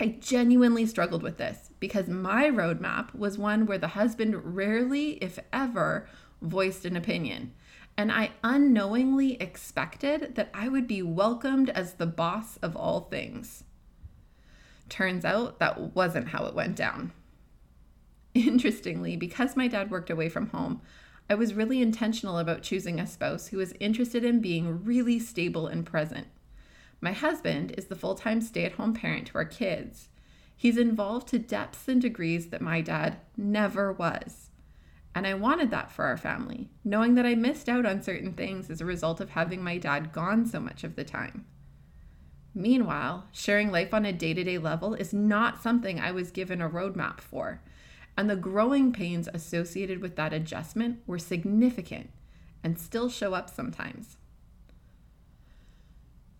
I 0.01 0.17
genuinely 0.19 0.87
struggled 0.87 1.23
with 1.23 1.37
this 1.37 1.71
because 1.79 2.09
my 2.09 2.47
roadmap 2.47 3.15
was 3.15 3.39
one 3.39 3.67
where 3.67 3.79
the 3.79 3.89
husband 3.89 4.57
rarely, 4.57 5.13
if 5.23 5.39
ever, 5.53 6.09
voiced 6.43 6.85
an 6.85 6.97
opinion. 6.97 7.53
And 7.97 8.11
I 8.11 8.33
unknowingly 8.43 9.35
expected 9.41 10.35
that 10.35 10.51
I 10.55 10.69
would 10.69 10.87
be 10.87 11.03
welcomed 11.03 11.71
as 11.71 11.95
the 11.95 12.07
boss 12.07 12.57
of 12.59 12.75
all 12.75 13.01
things. 13.01 13.65
Turns 14.89 15.25
out 15.25 15.59
that 15.59 15.95
wasn't 15.95 16.29
how 16.29 16.47
it 16.47 16.55
went 16.55 16.77
down. 16.77 17.13
Interestingly, 18.35 19.17
because 19.17 19.57
my 19.57 19.69
dad 19.69 19.91
worked 19.91 20.11
away 20.11 20.29
from 20.29 20.49
home, 20.49 20.81
I 21.29 21.35
was 21.35 21.55
really 21.55 21.81
intentional 21.81 22.39
about 22.39 22.63
choosing 22.63 22.99
a 22.99 23.07
spouse 23.07 23.49
who 23.49 23.59
was 23.59 23.75
interested 23.81 24.25
in 24.25 24.41
being 24.41 24.85
really 24.85 25.19
stable 25.19 25.67
and 25.67 25.87
present. 25.87 26.27
My 27.01 27.13
husband 27.13 27.75
is 27.77 27.87
the 27.87 27.97
full 27.97 28.15
time 28.15 28.41
stay 28.41 28.65
at 28.65 28.73
home 28.73 28.95
parent 28.95 29.29
to 29.29 29.35
our 29.37 29.45
kids. 29.45 30.09
He's 30.57 30.79
involved 30.79 31.29
to 31.29 31.39
depths 31.39 31.89
and 31.89 32.01
degrees 32.01 32.49
that 32.49 32.61
my 32.61 32.81
dad 32.81 33.19
never 33.37 33.93
was. 33.93 34.42
And 35.15 35.27
I 35.27 35.35
wanted 35.35 35.71
that 35.71 35.91
for 35.91 36.07
our 36.07 36.17
family, 36.17 36.71
knowing 36.85 37.15
that 37.17 37.27
I 37.27 37.35
missed 37.35 37.69
out 37.69 37.85
on 37.85 38.03
certain 38.03 38.33
things 38.33 38.71
as 38.71 38.81
a 38.81 38.87
result 38.87 39.21
of 39.21 39.31
having 39.31 39.63
my 39.63 39.77
dad 39.77 40.13
gone 40.13 40.47
so 40.47 40.59
much 40.59 40.85
of 40.85 40.97
the 40.97 41.05
time. 41.05 41.45
Meanwhile, 42.55 43.29
sharing 43.33 43.71
life 43.71 43.95
on 43.95 44.05
a 44.05 44.13
day 44.13 44.35
to 44.35 44.45
day 44.45 44.59
level 44.59 44.95
is 44.95 45.13
not 45.13 45.63
something 45.63 46.01
I 46.01 46.13
was 46.13 46.31
given 46.31 46.61
a 46.61 46.69
roadmap 46.69 47.21
for, 47.21 47.61
and 48.17 48.29
the 48.29 48.37
growing 48.37 48.93
pains 48.93 49.29
associated 49.33 50.01
with 50.01 50.17
that 50.17 50.33
adjustment 50.33 51.01
were 51.07 51.19
significant 51.19 52.11
and 52.63 52.79
still 52.79 53.09
show 53.09 53.35
up 53.35 53.49
sometimes. 53.49 54.17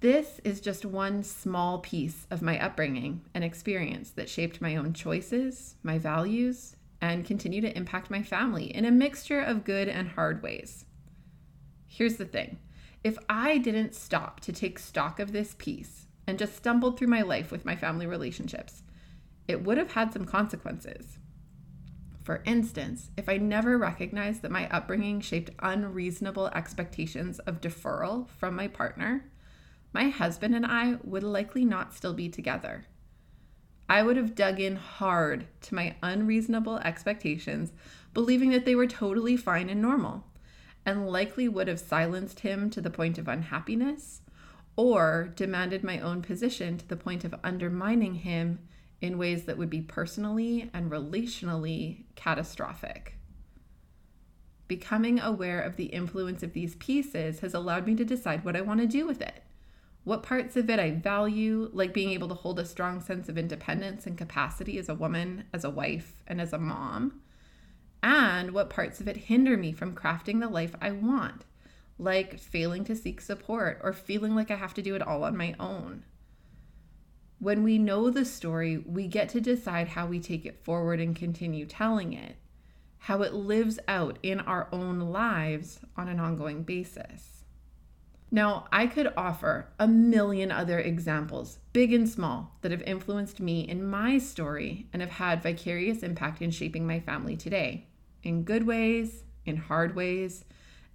This 0.01 0.41
is 0.45 0.61
just 0.61 0.85
one 0.85 1.23
small 1.23 1.79
piece 1.79 2.27
of 2.31 2.43
my 2.43 2.59
upbringing 2.63 3.23
and 3.35 3.45
experience 3.45 4.11
that 4.11 4.29
shaped 4.29 4.61
my 4.61 4.77
own 4.77 4.93
choices, 4.93 5.77
my 5.83 5.97
values, 5.97 6.77
and 7.03 7.27
continue 7.27 7.61
to 7.61 7.77
impact 7.77 8.11
my 8.11 8.23
family 8.23 8.75
in 8.75 8.85
a 8.85 8.91
mixture 8.91 9.41
of 9.41 9.65
good 9.65 9.89
and 9.89 10.11
hard 10.11 10.43
ways. 10.43 10.87
Here's 11.87 12.17
the 12.17 12.25
thing 12.25 12.59
if 13.05 13.19
I 13.29 13.59
didn't 13.59 13.97
stop 13.97 14.39
to 14.41 14.53
take 14.53 14.79
stock 14.79 15.19
of 15.19 15.33
this 15.33 15.57
piece 15.59 16.07
and 16.27 16.39
just 16.39 16.57
stumbled 16.57 16.97
through 16.97 17.09
my 17.09 17.23
life 17.23 17.51
with 17.51 17.65
my 17.65 17.75
family 17.75 18.07
relationships, 18.07 18.85
it 19.49 19.65
would 19.65 19.77
have 19.77 19.93
had 19.93 20.13
some 20.13 20.25
consequences. 20.25 21.19
For 22.23 22.41
instance, 22.45 23.11
if 23.17 23.29
I 23.29 23.39
never 23.39 23.77
recognized 23.77 24.43
that 24.43 24.53
my 24.53 24.69
upbringing 24.69 25.21
shaped 25.21 25.51
unreasonable 25.59 26.47
expectations 26.55 27.41
of 27.41 27.61
deferral 27.61 28.29
from 28.29 28.55
my 28.55 28.69
partner, 28.69 29.29
my 29.93 30.09
husband 30.09 30.55
and 30.55 30.65
I 30.65 30.99
would 31.03 31.25
likely 31.25 31.65
not 31.65 31.93
still 31.93 32.15
be 32.15 32.29
together. 32.29 32.87
I 33.93 34.03
would 34.03 34.17
have 34.17 34.35
dug 34.35 34.59
in 34.59 34.77
hard 34.77 35.45
to 35.65 35.75
my 35.75 35.97
unreasonable 36.03 36.79
expectations, 36.79 37.75
believing 38.15 38.49
that 38.53 38.65
they 38.65 38.75
were 38.75 38.87
totally 38.87 39.37
fine 39.37 39.69
and 39.69 39.83
normal, 39.83 40.25
and 40.87 41.07
likely 41.07 41.47
would 41.47 41.69
have 41.69 41.79
silenced 41.79 42.41
him 42.41 42.71
to 42.71 42.81
the 42.81 42.89
point 42.89 43.19
of 43.19 43.29
unhappiness 43.29 44.23
or 44.77 45.31
demanded 45.37 45.85
my 45.85 46.01
own 46.01 46.23
position 46.23 46.79
to 46.79 46.89
the 46.89 46.97
point 46.97 47.23
of 47.23 47.35
undermining 47.45 48.15
him 48.15 48.61
in 49.03 49.19
ways 49.19 49.45
that 49.45 49.59
would 49.59 49.69
be 49.69 49.83
personally 49.83 50.71
and 50.73 50.91
relationally 50.91 52.05
catastrophic. 52.15 53.19
Becoming 54.69 55.21
aware 55.21 55.61
of 55.61 55.77
the 55.77 55.93
influence 55.93 56.43
of 56.43 56.55
these 56.55 56.77
pieces 56.77 57.41
has 57.41 57.53
allowed 57.53 57.87
me 57.87 57.95
to 57.97 58.07
decide 58.07 58.43
what 58.43 58.57
I 58.57 58.63
want 58.63 58.81
to 58.81 58.87
do 58.87 59.07
with 59.07 59.21
it. 59.21 59.45
What 60.05 60.25
parts 60.25 60.57
of 60.57 60.69
it 60.69 60.81
I 60.81 60.91
value, 60.91 61.71
like 61.73 61.95
being 61.95 62.11
able 62.11 62.29
to 62.29 62.35
hold 62.35 62.59
a 62.59 62.65
strong 62.65 63.01
sense 63.01 63.29
of 63.29 63.39
independence 63.39 64.07
and 64.07 64.19
capacity 64.19 64.77
as 64.79 64.89
a 64.89 64.95
woman, 64.95 65.45
as 65.53 65.65
a 65.65 65.71
wife, 65.71 66.23
and 66.27 66.41
as 66.41 66.53
a 66.53 66.59
mom, 66.59 67.21
and 68.03 68.51
what 68.51 68.69
parts 68.69 69.01
of 69.01 69.07
it 69.07 69.17
hinder 69.17 69.57
me 69.57 69.73
from 69.73 69.95
crafting 69.95 70.41
the 70.41 70.49
life 70.49 70.75
I 70.81 70.91
want, 70.91 71.45
like 71.99 72.41
failing 72.41 72.85
to 72.85 72.97
seek 72.97 73.21
support 73.21 73.81
or 73.85 73.93
feeling 73.93 74.35
like 74.35 74.51
I 74.51 74.57
have 74.57 74.75
to 74.75 74.83
do 74.83 74.97
it 74.97 75.03
all 75.03 75.23
on 75.23 75.37
my 75.37 75.55
own. 75.61 76.05
When 77.39 77.63
we 77.63 77.79
know 77.79 78.11
the 78.11 78.25
story, 78.25 78.79
we 78.79 79.07
get 79.07 79.29
to 79.31 79.41
decide 79.41 79.89
how 79.89 80.07
we 80.07 80.19
take 80.19 80.45
it 80.45 80.65
forward 80.65 81.01
and 81.01 81.15
continue 81.15 81.67
telling 81.67 82.13
it, 82.13 82.37
how 82.99 83.23
it 83.23 83.35
lives 83.35 83.79
out 83.87 84.19
in 84.23 84.41
our 84.41 84.69
own 84.73 84.99
lives 84.99 85.81
on 85.97 86.09
an 86.09 86.19
ongoing 86.19 86.65
basis. 86.65 87.42
Now, 88.35 88.65
I 88.73 88.87
could 88.87 89.13
offer 89.15 89.69
a 89.79 89.87
million 89.87 90.51
other 90.51 90.79
examples, 90.79 91.59
big 91.75 91.93
and 91.93 92.09
small, 92.09 92.57
that 92.63 92.73
have 92.73 92.81
influenced 92.83 93.41
me 93.41 93.61
in 93.69 93.87
my 93.87 94.17
story 94.17 94.89
and 94.91 95.03
have 95.03 95.11
had 95.11 95.43
vicarious 95.43 96.03
impact 96.03 96.41
in 96.41 96.51
shaping 96.51 96.87
my 96.87 96.99
family 96.99 97.37
today, 97.37 97.89
in 98.23 98.45
good 98.45 98.67
ways, 98.67 99.25
in 99.45 99.59
hard 99.59 99.95
ways, 99.95 100.47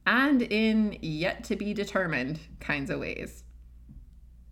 and 0.07 0.41
in 0.41 0.97
yet 0.99 1.43
to 1.43 1.55
be 1.55 1.75
determined 1.75 2.39
kinds 2.59 2.89
of 2.89 2.99
ways. 2.99 3.43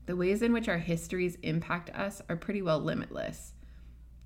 The 0.06 0.16
ways 0.16 0.44
in 0.44 0.54
which 0.54 0.70
our 0.70 0.78
histories 0.78 1.40
impact 1.42 1.90
us 1.90 2.22
are 2.30 2.36
pretty 2.36 2.62
well 2.62 2.80
limitless. 2.80 3.54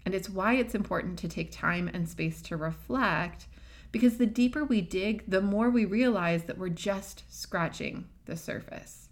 And 0.05 0.13
it's 0.13 0.29
why 0.29 0.55
it's 0.55 0.75
important 0.75 1.17
to 1.19 1.29
take 1.29 1.53
time 1.53 1.89
and 1.93 2.09
space 2.09 2.41
to 2.41 2.57
reflect, 2.57 3.47
because 3.91 4.17
the 4.17 4.25
deeper 4.25 4.63
we 4.63 4.81
dig, 4.81 5.23
the 5.27 5.41
more 5.41 5.69
we 5.69 5.85
realize 5.85 6.43
that 6.43 6.57
we're 6.57 6.69
just 6.69 7.23
scratching 7.29 8.07
the 8.25 8.35
surface. 8.35 9.09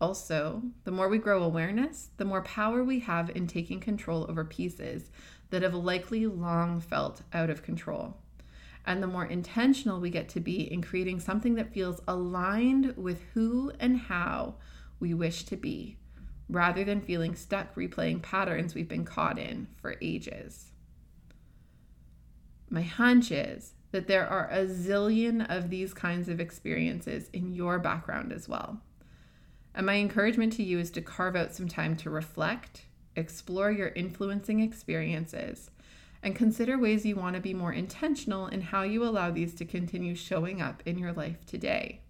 Also, 0.00 0.62
the 0.84 0.90
more 0.90 1.08
we 1.08 1.18
grow 1.18 1.42
awareness, 1.42 2.10
the 2.16 2.24
more 2.24 2.42
power 2.42 2.84
we 2.84 3.00
have 3.00 3.30
in 3.34 3.46
taking 3.46 3.80
control 3.80 4.26
over 4.28 4.44
pieces 4.44 5.10
that 5.50 5.62
have 5.62 5.74
likely 5.74 6.26
long 6.26 6.80
felt 6.80 7.22
out 7.32 7.50
of 7.50 7.62
control. 7.62 8.16
And 8.86 9.02
the 9.02 9.06
more 9.06 9.24
intentional 9.24 10.00
we 10.00 10.10
get 10.10 10.28
to 10.30 10.40
be 10.40 10.70
in 10.70 10.82
creating 10.82 11.20
something 11.20 11.54
that 11.54 11.72
feels 11.72 12.02
aligned 12.06 12.96
with 12.96 13.22
who 13.32 13.72
and 13.80 13.96
how 13.96 14.56
we 15.00 15.14
wish 15.14 15.44
to 15.44 15.56
be, 15.56 15.96
rather 16.48 16.84
than 16.84 17.00
feeling 17.00 17.34
stuck 17.34 17.74
replaying 17.74 18.20
patterns 18.20 18.74
we've 18.74 18.88
been 18.88 19.04
caught 19.04 19.38
in 19.38 19.68
for 19.80 19.96
ages. 20.02 20.72
My 22.70 22.82
hunch 22.82 23.30
is 23.30 23.74
that 23.92 24.08
there 24.08 24.26
are 24.26 24.48
a 24.50 24.66
zillion 24.66 25.48
of 25.48 25.70
these 25.70 25.94
kinds 25.94 26.28
of 26.28 26.40
experiences 26.40 27.28
in 27.32 27.54
your 27.54 27.78
background 27.78 28.32
as 28.32 28.48
well. 28.48 28.80
And 29.74 29.86
my 29.86 29.96
encouragement 29.96 30.52
to 30.54 30.62
you 30.62 30.78
is 30.78 30.90
to 30.92 31.00
carve 31.00 31.36
out 31.36 31.54
some 31.54 31.68
time 31.68 31.96
to 31.98 32.10
reflect, 32.10 32.86
explore 33.16 33.70
your 33.70 33.88
influencing 33.88 34.60
experiences, 34.60 35.70
and 36.22 36.34
consider 36.34 36.78
ways 36.78 37.04
you 37.04 37.16
want 37.16 37.36
to 37.36 37.40
be 37.40 37.54
more 37.54 37.72
intentional 37.72 38.46
in 38.46 38.62
how 38.62 38.82
you 38.82 39.04
allow 39.04 39.30
these 39.30 39.54
to 39.54 39.64
continue 39.64 40.14
showing 40.14 40.62
up 40.62 40.82
in 40.86 40.98
your 40.98 41.12
life 41.12 41.44
today. 41.46 42.00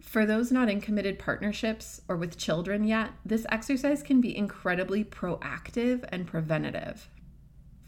For 0.00 0.24
those 0.24 0.50
not 0.50 0.70
in 0.70 0.80
committed 0.80 1.18
partnerships 1.18 2.00
or 2.08 2.16
with 2.16 2.38
children 2.38 2.84
yet, 2.84 3.10
this 3.24 3.44
exercise 3.50 4.02
can 4.02 4.20
be 4.20 4.34
incredibly 4.34 5.04
proactive 5.04 6.04
and 6.08 6.26
preventative. 6.26 7.10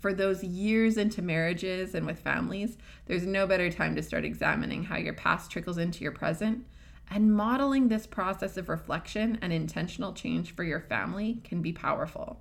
For 0.00 0.14
those 0.14 0.42
years 0.42 0.96
into 0.96 1.20
marriages 1.20 1.94
and 1.94 2.06
with 2.06 2.18
families, 2.18 2.78
there's 3.06 3.26
no 3.26 3.46
better 3.46 3.70
time 3.70 3.94
to 3.96 4.02
start 4.02 4.24
examining 4.24 4.84
how 4.84 4.96
your 4.96 5.12
past 5.12 5.50
trickles 5.50 5.78
into 5.78 6.02
your 6.02 6.12
present. 6.12 6.64
And 7.10 7.34
modeling 7.34 7.88
this 7.88 8.06
process 8.06 8.56
of 8.56 8.68
reflection 8.68 9.38
and 9.42 9.52
intentional 9.52 10.12
change 10.12 10.54
for 10.54 10.64
your 10.64 10.80
family 10.80 11.40
can 11.44 11.60
be 11.60 11.72
powerful. 11.72 12.40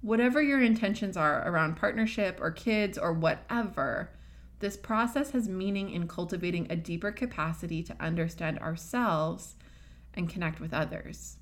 Whatever 0.00 0.40
your 0.42 0.62
intentions 0.62 1.16
are 1.16 1.46
around 1.48 1.76
partnership 1.76 2.38
or 2.40 2.50
kids 2.50 2.96
or 2.96 3.12
whatever, 3.12 4.10
this 4.60 4.76
process 4.76 5.30
has 5.32 5.48
meaning 5.48 5.90
in 5.90 6.08
cultivating 6.08 6.66
a 6.70 6.76
deeper 6.76 7.12
capacity 7.12 7.82
to 7.82 7.96
understand 8.00 8.58
ourselves 8.58 9.56
and 10.14 10.28
connect 10.28 10.60
with 10.60 10.74
others. 10.74 11.37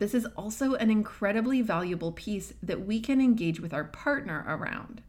This 0.00 0.14
is 0.14 0.24
also 0.34 0.76
an 0.76 0.90
incredibly 0.90 1.60
valuable 1.60 2.10
piece 2.10 2.54
that 2.62 2.86
we 2.86 3.00
can 3.00 3.20
engage 3.20 3.60
with 3.60 3.74
our 3.74 3.84
partner 3.84 4.46
around. 4.48 5.02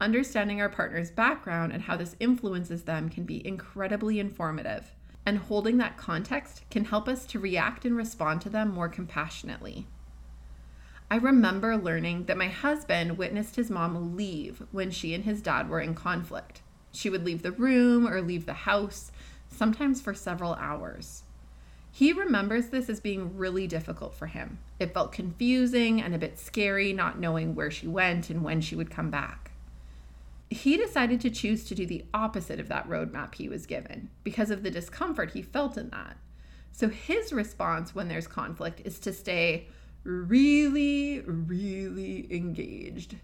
Understanding 0.00 0.60
our 0.60 0.68
partner's 0.68 1.10
background 1.10 1.72
and 1.72 1.82
how 1.82 1.96
this 1.96 2.14
influences 2.20 2.84
them 2.84 3.08
can 3.08 3.24
be 3.24 3.44
incredibly 3.44 4.20
informative, 4.20 4.92
and 5.26 5.36
holding 5.36 5.78
that 5.78 5.96
context 5.96 6.62
can 6.70 6.84
help 6.84 7.08
us 7.08 7.26
to 7.26 7.40
react 7.40 7.84
and 7.84 7.96
respond 7.96 8.40
to 8.42 8.48
them 8.48 8.70
more 8.70 8.88
compassionately. 8.88 9.88
I 11.10 11.16
remember 11.16 11.76
learning 11.76 12.26
that 12.26 12.38
my 12.38 12.46
husband 12.46 13.18
witnessed 13.18 13.56
his 13.56 13.68
mom 13.68 14.16
leave 14.16 14.62
when 14.70 14.92
she 14.92 15.12
and 15.12 15.24
his 15.24 15.42
dad 15.42 15.68
were 15.68 15.80
in 15.80 15.96
conflict. 15.96 16.62
She 16.92 17.10
would 17.10 17.24
leave 17.24 17.42
the 17.42 17.50
room 17.50 18.06
or 18.06 18.22
leave 18.22 18.46
the 18.46 18.52
house, 18.52 19.10
sometimes 19.48 20.00
for 20.00 20.14
several 20.14 20.54
hours. 20.54 21.24
He 21.92 22.12
remembers 22.12 22.68
this 22.68 22.88
as 22.88 23.00
being 23.00 23.36
really 23.36 23.66
difficult 23.66 24.14
for 24.14 24.26
him. 24.26 24.58
It 24.78 24.94
felt 24.94 25.12
confusing 25.12 26.00
and 26.00 26.14
a 26.14 26.18
bit 26.18 26.38
scary 26.38 26.92
not 26.92 27.18
knowing 27.18 27.54
where 27.54 27.70
she 27.70 27.86
went 27.86 28.30
and 28.30 28.42
when 28.42 28.60
she 28.60 28.76
would 28.76 28.90
come 28.90 29.10
back. 29.10 29.50
He 30.48 30.76
decided 30.76 31.20
to 31.20 31.30
choose 31.30 31.64
to 31.64 31.74
do 31.74 31.86
the 31.86 32.04
opposite 32.12 32.58
of 32.58 32.68
that 32.68 32.88
roadmap 32.88 33.34
he 33.34 33.48
was 33.48 33.66
given 33.66 34.10
because 34.24 34.50
of 34.50 34.62
the 34.62 34.70
discomfort 34.70 35.32
he 35.32 35.42
felt 35.42 35.76
in 35.76 35.90
that. 35.90 36.16
So 36.72 36.88
his 36.88 37.32
response 37.32 37.94
when 37.94 38.08
there's 38.08 38.26
conflict 38.26 38.82
is 38.84 38.98
to 39.00 39.12
stay 39.12 39.68
really, 40.04 41.20
really 41.20 42.26
engaged, 42.30 43.16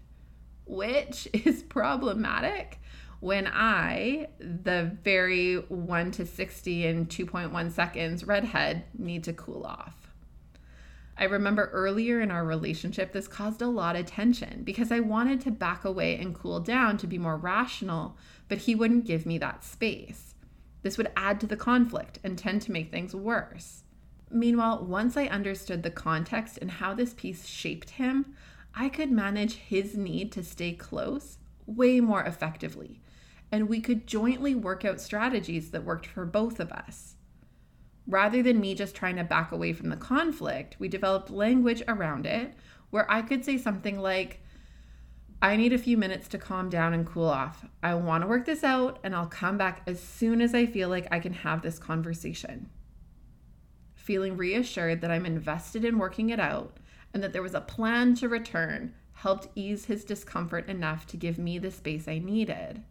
which 0.65 1.27
is 1.33 1.63
problematic 1.63 2.79
when 3.19 3.47
I, 3.47 4.27
the 4.39 4.95
very 5.03 5.55
1 5.55 6.11
to 6.11 6.25
60 6.25 6.85
in 6.85 7.07
2.1 7.07 7.71
seconds 7.71 8.23
redhead, 8.23 8.83
need 8.97 9.23
to 9.23 9.33
cool 9.33 9.65
off. 9.65 10.11
I 11.17 11.23
remember 11.23 11.71
earlier 11.73 12.21
in 12.21 12.29
our 12.29 12.45
relationship, 12.45 13.11
this 13.11 13.27
caused 13.27 13.63
a 13.63 13.67
lot 13.67 13.95
of 13.95 14.05
tension 14.05 14.61
because 14.63 14.91
I 14.91 14.99
wanted 14.99 15.41
to 15.41 15.51
back 15.51 15.83
away 15.83 16.15
and 16.17 16.35
cool 16.35 16.59
down 16.59 16.97
to 16.97 17.07
be 17.07 17.17
more 17.17 17.37
rational, 17.37 18.15
but 18.47 18.59
he 18.59 18.75
wouldn't 18.75 19.05
give 19.05 19.25
me 19.25 19.39
that 19.39 19.63
space. 19.63 20.35
This 20.83 20.95
would 20.97 21.11
add 21.17 21.39
to 21.39 21.47
the 21.47 21.57
conflict 21.57 22.19
and 22.23 22.37
tend 22.37 22.61
to 22.63 22.71
make 22.71 22.91
things 22.91 23.15
worse. 23.15 23.83
Meanwhile, 24.29 24.85
once 24.85 25.17
I 25.17 25.25
understood 25.25 25.81
the 25.81 25.89
context 25.89 26.59
and 26.61 26.69
how 26.69 26.93
this 26.93 27.15
piece 27.15 27.47
shaped 27.47 27.91
him, 27.91 28.35
I 28.75 28.87
could 28.87 29.11
manage 29.11 29.55
his 29.55 29.97
need 29.97 30.31
to 30.33 30.43
stay 30.43 30.73
close 30.73 31.39
way 31.65 31.99
more 31.99 32.23
effectively 32.23 33.01
and 33.51 33.69
we 33.69 33.79
could 33.79 34.07
jointly 34.07 34.55
work 34.55 34.83
out 34.83 34.99
strategies 34.99 35.71
that 35.71 35.83
worked 35.83 36.05
for 36.05 36.25
both 36.25 36.59
of 36.59 36.71
us. 36.71 37.15
Rather 38.07 38.41
than 38.41 38.59
me 38.59 38.73
just 38.73 38.95
trying 38.95 39.17
to 39.17 39.23
back 39.23 39.51
away 39.51 39.73
from 39.73 39.89
the 39.89 39.97
conflict, 39.97 40.75
we 40.79 40.87
developed 40.87 41.29
language 41.29 41.83
around 41.87 42.25
it 42.25 42.53
where 42.89 43.09
I 43.11 43.21
could 43.21 43.43
say 43.43 43.57
something 43.57 43.99
like, 43.99 44.41
I 45.41 45.55
need 45.55 45.73
a 45.73 45.77
few 45.77 45.97
minutes 45.97 46.27
to 46.29 46.37
calm 46.37 46.69
down 46.69 46.93
and 46.93 47.05
cool 47.05 47.27
off. 47.27 47.65
I 47.83 47.93
want 47.95 48.23
to 48.23 48.27
work 48.27 48.45
this 48.45 48.63
out 48.63 48.99
and 49.03 49.15
I'll 49.15 49.27
come 49.27 49.57
back 49.57 49.83
as 49.85 50.01
soon 50.01 50.41
as 50.41 50.55
I 50.55 50.65
feel 50.65 50.89
like 50.89 51.07
I 51.11 51.19
can 51.19 51.33
have 51.33 51.61
this 51.61 51.77
conversation. 51.77 52.69
Feeling 53.95 54.37
reassured 54.37 55.01
that 55.01 55.11
I'm 55.11 55.25
invested 55.25 55.85
in 55.85 55.99
working 55.99 56.29
it 56.29 56.39
out 56.39 56.77
and 57.13 57.21
that 57.21 57.33
there 57.33 57.43
was 57.43 57.53
a 57.53 57.61
plan 57.61 58.15
to 58.15 58.29
return 58.29 58.93
helped 59.13 59.49
ease 59.53 59.85
his 59.85 60.05
discomfort 60.05 60.69
enough 60.69 61.05
to 61.07 61.17
give 61.17 61.37
me 61.37 61.57
the 61.57 61.71
space 61.71 62.07
I 62.07 62.19
needed. 62.19 62.83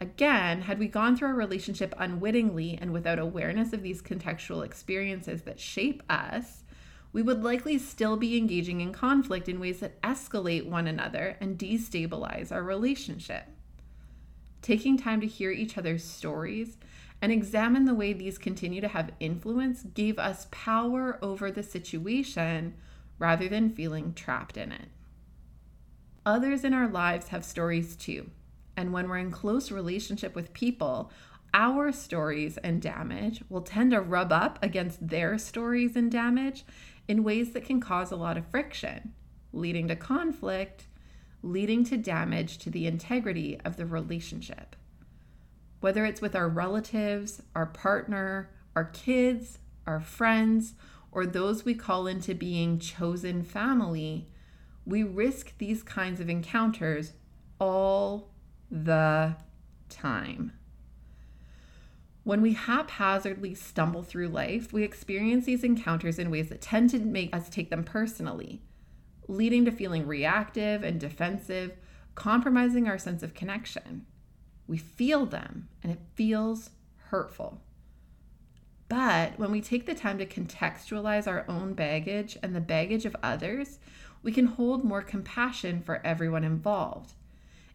Again, 0.00 0.62
had 0.62 0.78
we 0.78 0.86
gone 0.86 1.16
through 1.16 1.28
our 1.28 1.34
relationship 1.34 1.92
unwittingly 1.98 2.78
and 2.80 2.92
without 2.92 3.18
awareness 3.18 3.72
of 3.72 3.82
these 3.82 4.00
contextual 4.00 4.64
experiences 4.64 5.42
that 5.42 5.58
shape 5.58 6.02
us, 6.08 6.62
we 7.12 7.22
would 7.22 7.42
likely 7.42 7.78
still 7.78 8.16
be 8.16 8.36
engaging 8.36 8.80
in 8.80 8.92
conflict 8.92 9.48
in 9.48 9.58
ways 9.58 9.80
that 9.80 10.00
escalate 10.02 10.68
one 10.68 10.86
another 10.86 11.36
and 11.40 11.58
destabilize 11.58 12.52
our 12.52 12.62
relationship. 12.62 13.46
Taking 14.62 14.96
time 14.96 15.20
to 15.20 15.26
hear 15.26 15.50
each 15.50 15.76
other's 15.76 16.04
stories 16.04 16.76
and 17.20 17.32
examine 17.32 17.84
the 17.84 17.94
way 17.94 18.12
these 18.12 18.38
continue 18.38 18.80
to 18.80 18.88
have 18.88 19.10
influence 19.18 19.82
gave 19.82 20.18
us 20.18 20.46
power 20.52 21.18
over 21.22 21.50
the 21.50 21.62
situation 21.64 22.74
rather 23.18 23.48
than 23.48 23.70
feeling 23.70 24.14
trapped 24.14 24.56
in 24.56 24.70
it. 24.70 24.88
Others 26.24 26.62
in 26.62 26.72
our 26.72 26.86
lives 26.86 27.28
have 27.28 27.44
stories 27.44 27.96
too 27.96 28.30
and 28.78 28.92
when 28.92 29.08
we're 29.08 29.18
in 29.18 29.32
close 29.32 29.72
relationship 29.72 30.36
with 30.36 30.52
people, 30.52 31.10
our 31.52 31.90
stories 31.90 32.58
and 32.58 32.80
damage 32.80 33.42
will 33.48 33.60
tend 33.60 33.90
to 33.90 34.00
rub 34.00 34.32
up 34.32 34.56
against 34.62 35.08
their 35.08 35.36
stories 35.36 35.96
and 35.96 36.12
damage 36.12 36.64
in 37.08 37.24
ways 37.24 37.50
that 37.50 37.64
can 37.64 37.80
cause 37.80 38.12
a 38.12 38.16
lot 38.16 38.36
of 38.36 38.46
friction, 38.46 39.12
leading 39.52 39.88
to 39.88 39.96
conflict, 39.96 40.86
leading 41.42 41.82
to 41.82 41.96
damage 41.96 42.56
to 42.58 42.70
the 42.70 42.86
integrity 42.86 43.60
of 43.64 43.76
the 43.76 43.84
relationship. 43.84 44.76
Whether 45.80 46.04
it's 46.04 46.20
with 46.20 46.36
our 46.36 46.48
relatives, 46.48 47.42
our 47.56 47.66
partner, 47.66 48.48
our 48.76 48.84
kids, 48.84 49.58
our 49.88 49.98
friends, 49.98 50.74
or 51.10 51.26
those 51.26 51.64
we 51.64 51.74
call 51.74 52.06
into 52.06 52.32
being 52.32 52.78
chosen 52.78 53.42
family, 53.42 54.28
we 54.86 55.02
risk 55.02 55.58
these 55.58 55.82
kinds 55.82 56.20
of 56.20 56.30
encounters 56.30 57.14
all 57.58 58.30
the 58.70 59.36
time. 59.88 60.52
When 62.24 62.42
we 62.42 62.52
haphazardly 62.52 63.54
stumble 63.54 64.02
through 64.02 64.28
life, 64.28 64.72
we 64.72 64.82
experience 64.82 65.46
these 65.46 65.64
encounters 65.64 66.18
in 66.18 66.30
ways 66.30 66.50
that 66.50 66.60
tend 66.60 66.90
to 66.90 66.98
make 66.98 67.34
us 67.34 67.48
take 67.48 67.70
them 67.70 67.84
personally, 67.84 68.60
leading 69.26 69.64
to 69.64 69.70
feeling 69.70 70.06
reactive 70.06 70.82
and 70.82 71.00
defensive, 71.00 71.72
compromising 72.14 72.86
our 72.86 72.98
sense 72.98 73.22
of 73.22 73.32
connection. 73.32 74.04
We 74.66 74.76
feel 74.76 75.24
them, 75.24 75.68
and 75.82 75.90
it 75.90 76.00
feels 76.14 76.70
hurtful. 76.96 77.62
But 78.90 79.38
when 79.38 79.50
we 79.50 79.62
take 79.62 79.86
the 79.86 79.94
time 79.94 80.18
to 80.18 80.26
contextualize 80.26 81.26
our 81.26 81.46
own 81.48 81.72
baggage 81.72 82.36
and 82.42 82.54
the 82.54 82.60
baggage 82.60 83.06
of 83.06 83.16
others, 83.22 83.78
we 84.22 84.32
can 84.32 84.46
hold 84.46 84.84
more 84.84 85.02
compassion 85.02 85.80
for 85.80 86.04
everyone 86.04 86.44
involved 86.44 87.14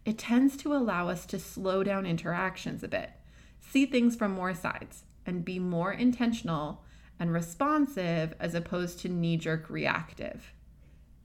it 0.06 0.18
tends 0.18 0.58
to 0.58 0.74
allow 0.74 1.10
us 1.10 1.26
to 1.28 1.40
slow 1.40 1.84
down 1.84 2.06
interactions 2.06 2.84
a 2.84 2.88
bit, 2.88 3.12
see 3.60 3.86
things 3.86 4.16
from 4.16 4.32
more 4.34 4.54
sides, 4.54 5.04
and 5.26 5.46
be 5.46 5.60
more 5.60 5.94
intentional 5.94 6.84
and 7.20 7.32
responsive 7.32 8.34
as 8.40 8.54
opposed 8.54 9.00
to 9.00 9.10
knee 9.10 9.38
jerk 9.38 9.70
reactive. 9.70 10.54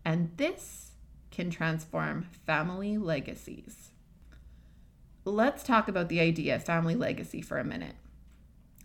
And 0.04 0.30
this 0.36 0.92
can 1.30 1.50
transform 1.50 2.22
family 2.46 2.98
legacies. 2.98 3.90
Let's 5.24 5.62
talk 5.62 5.88
about 5.88 6.08
the 6.08 6.20
idea 6.20 6.56
of 6.56 6.64
family 6.64 6.94
legacy 6.94 7.42
for 7.42 7.58
a 7.58 7.64
minute. 7.64 7.96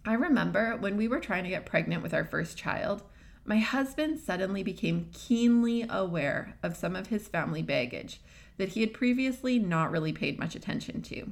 I 0.06 0.14
remember 0.14 0.76
when 0.76 0.98
we 0.98 1.08
were 1.08 1.20
trying 1.20 1.44
to 1.44 1.50
get 1.50 1.66
pregnant 1.66 2.04
with 2.04 2.14
our 2.14 2.26
first 2.26 2.58
child, 2.58 3.04
my 3.46 3.60
husband 3.60 4.20
suddenly 4.20 4.64
became 4.64 5.10
keenly 5.14 5.86
aware 5.90 6.58
of 6.62 6.76
some 6.76 6.96
of 6.96 7.08
his 7.08 7.28
family 7.28 7.62
baggage 7.62 8.20
that 8.58 8.70
he 8.70 8.82
had 8.82 8.94
previously 8.94 9.60
not 9.60 9.92
really 9.92 10.14
paid 10.14 10.40
much 10.40 10.56
attention 10.56 11.02
to. 11.04 11.32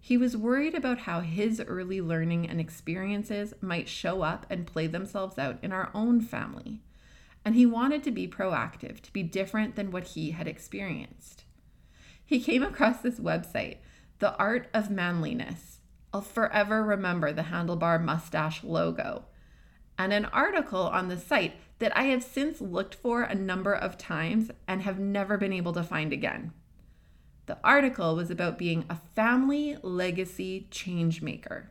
He 0.00 0.18
was 0.18 0.36
worried 0.36 0.74
about 0.74 0.98
how 0.98 1.20
his 1.20 1.62
early 1.66 2.00
learning 2.00 2.46
and 2.46 2.60
experiences 2.60 3.54
might 3.62 3.88
show 3.88 4.20
up 4.20 4.44
and 4.50 4.66
play 4.66 4.86
themselves 4.86 5.38
out 5.38 5.58
in 5.62 5.72
our 5.72 5.90
own 5.94 6.20
family. 6.20 6.82
And 7.42 7.54
he 7.54 7.64
wanted 7.64 8.02
to 8.04 8.10
be 8.10 8.28
proactive, 8.28 9.00
to 9.00 9.12
be 9.12 9.22
different 9.22 9.76
than 9.76 9.90
what 9.90 10.08
he 10.08 10.32
had 10.32 10.46
experienced. 10.46 11.44
He 12.22 12.40
came 12.40 12.62
across 12.62 13.00
this 13.00 13.18
website, 13.18 13.78
The 14.18 14.36
Art 14.36 14.68
of 14.74 14.90
Manliness. 14.90 15.80
I'll 16.12 16.20
forever 16.20 16.82
remember 16.82 17.32
the 17.32 17.42
handlebar 17.42 18.02
mustache 18.02 18.62
logo. 18.62 19.24
And 19.98 20.12
an 20.12 20.26
article 20.26 20.82
on 20.82 21.08
the 21.08 21.18
site 21.18 21.54
that 21.78 21.96
I 21.96 22.04
have 22.04 22.22
since 22.22 22.60
looked 22.60 22.94
for 22.94 23.22
a 23.22 23.34
number 23.34 23.74
of 23.74 23.98
times 23.98 24.50
and 24.68 24.82
have 24.82 24.98
never 24.98 25.36
been 25.36 25.52
able 25.52 25.72
to 25.72 25.82
find 25.82 26.12
again. 26.12 26.52
The 27.46 27.58
article 27.62 28.16
was 28.16 28.30
about 28.30 28.58
being 28.58 28.84
a 28.88 29.00
family 29.14 29.76
legacy 29.82 30.66
change 30.70 31.20
maker. 31.20 31.70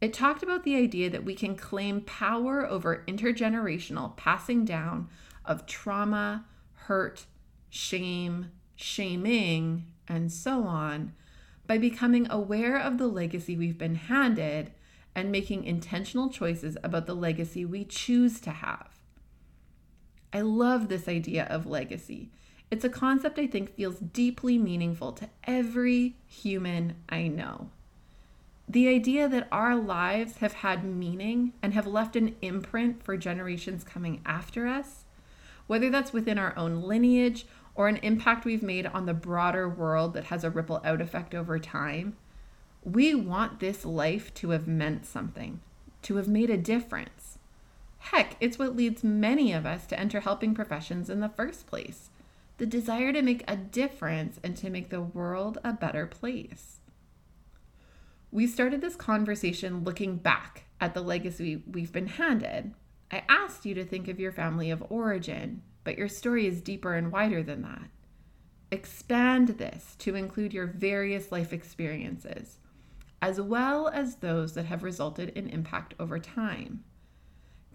It 0.00 0.12
talked 0.12 0.42
about 0.42 0.62
the 0.62 0.76
idea 0.76 1.10
that 1.10 1.24
we 1.24 1.34
can 1.34 1.56
claim 1.56 2.02
power 2.02 2.66
over 2.66 3.02
intergenerational 3.08 4.16
passing 4.16 4.64
down 4.64 5.08
of 5.44 5.66
trauma, 5.66 6.44
hurt, 6.72 7.26
shame, 7.70 8.52
shaming, 8.76 9.86
and 10.06 10.30
so 10.30 10.64
on 10.64 11.14
by 11.66 11.78
becoming 11.78 12.30
aware 12.30 12.78
of 12.78 12.98
the 12.98 13.08
legacy 13.08 13.56
we've 13.56 13.78
been 13.78 13.96
handed 13.96 14.70
and 15.14 15.32
making 15.32 15.64
intentional 15.64 16.28
choices 16.28 16.76
about 16.84 17.06
the 17.06 17.14
legacy 17.14 17.64
we 17.64 17.84
choose 17.84 18.38
to 18.40 18.50
have. 18.50 18.95
I 20.32 20.40
love 20.40 20.88
this 20.88 21.08
idea 21.08 21.44
of 21.44 21.66
legacy. 21.66 22.30
It's 22.70 22.84
a 22.84 22.90
concept 22.90 23.38
I 23.38 23.46
think 23.46 23.74
feels 23.74 23.98
deeply 23.98 24.58
meaningful 24.58 25.12
to 25.12 25.28
every 25.44 26.16
human 26.26 26.96
I 27.08 27.28
know. 27.28 27.70
The 28.68 28.88
idea 28.88 29.28
that 29.28 29.46
our 29.52 29.76
lives 29.76 30.38
have 30.38 30.54
had 30.54 30.84
meaning 30.84 31.52
and 31.62 31.72
have 31.74 31.86
left 31.86 32.16
an 32.16 32.34
imprint 32.42 33.04
for 33.04 33.16
generations 33.16 33.84
coming 33.84 34.20
after 34.26 34.66
us, 34.66 35.04
whether 35.68 35.88
that's 35.88 36.12
within 36.12 36.38
our 36.38 36.56
own 36.58 36.82
lineage 36.82 37.46
or 37.76 37.86
an 37.86 37.98
impact 37.98 38.44
we've 38.44 38.62
made 38.62 38.86
on 38.86 39.06
the 39.06 39.14
broader 39.14 39.68
world 39.68 40.14
that 40.14 40.24
has 40.24 40.42
a 40.42 40.50
ripple 40.50 40.80
out 40.84 41.00
effect 41.00 41.34
over 41.34 41.60
time, 41.60 42.16
we 42.82 43.14
want 43.14 43.60
this 43.60 43.84
life 43.84 44.34
to 44.34 44.50
have 44.50 44.66
meant 44.66 45.06
something, 45.06 45.60
to 46.02 46.16
have 46.16 46.28
made 46.28 46.50
a 46.50 46.56
difference. 46.56 47.15
Heck, 48.10 48.36
it's 48.40 48.58
what 48.58 48.76
leads 48.76 49.02
many 49.02 49.52
of 49.52 49.66
us 49.66 49.86
to 49.86 49.98
enter 49.98 50.20
helping 50.20 50.54
professions 50.54 51.10
in 51.10 51.20
the 51.20 51.28
first 51.28 51.66
place 51.66 52.10
the 52.58 52.66
desire 52.66 53.12
to 53.12 53.20
make 53.20 53.44
a 53.46 53.56
difference 53.56 54.40
and 54.42 54.56
to 54.56 54.70
make 54.70 54.88
the 54.88 55.02
world 55.02 55.58
a 55.62 55.74
better 55.74 56.06
place. 56.06 56.78
We 58.30 58.46
started 58.46 58.80
this 58.80 58.96
conversation 58.96 59.84
looking 59.84 60.16
back 60.16 60.64
at 60.80 60.94
the 60.94 61.02
legacy 61.02 61.62
we've 61.70 61.92
been 61.92 62.06
handed, 62.06 62.72
I 63.10 63.22
asked 63.28 63.64
you 63.64 63.74
to 63.74 63.84
think 63.84 64.08
of 64.08 64.18
your 64.18 64.32
family 64.32 64.70
of 64.70 64.84
origin, 64.88 65.62
but 65.84 65.96
your 65.96 66.08
story 66.08 66.46
is 66.46 66.60
deeper 66.60 66.94
and 66.94 67.12
wider 67.12 67.42
than 67.42 67.62
that. 67.62 67.88
Expand 68.70 69.48
this 69.48 69.94
to 70.00 70.16
include 70.16 70.52
your 70.52 70.66
various 70.66 71.30
life 71.30 71.52
experiences, 71.52 72.58
as 73.22 73.40
well 73.40 73.88
as 73.88 74.16
those 74.16 74.54
that 74.54 74.66
have 74.66 74.82
resulted 74.82 75.28
in 75.30 75.48
impact 75.48 75.94
over 76.00 76.18
time. 76.18 76.82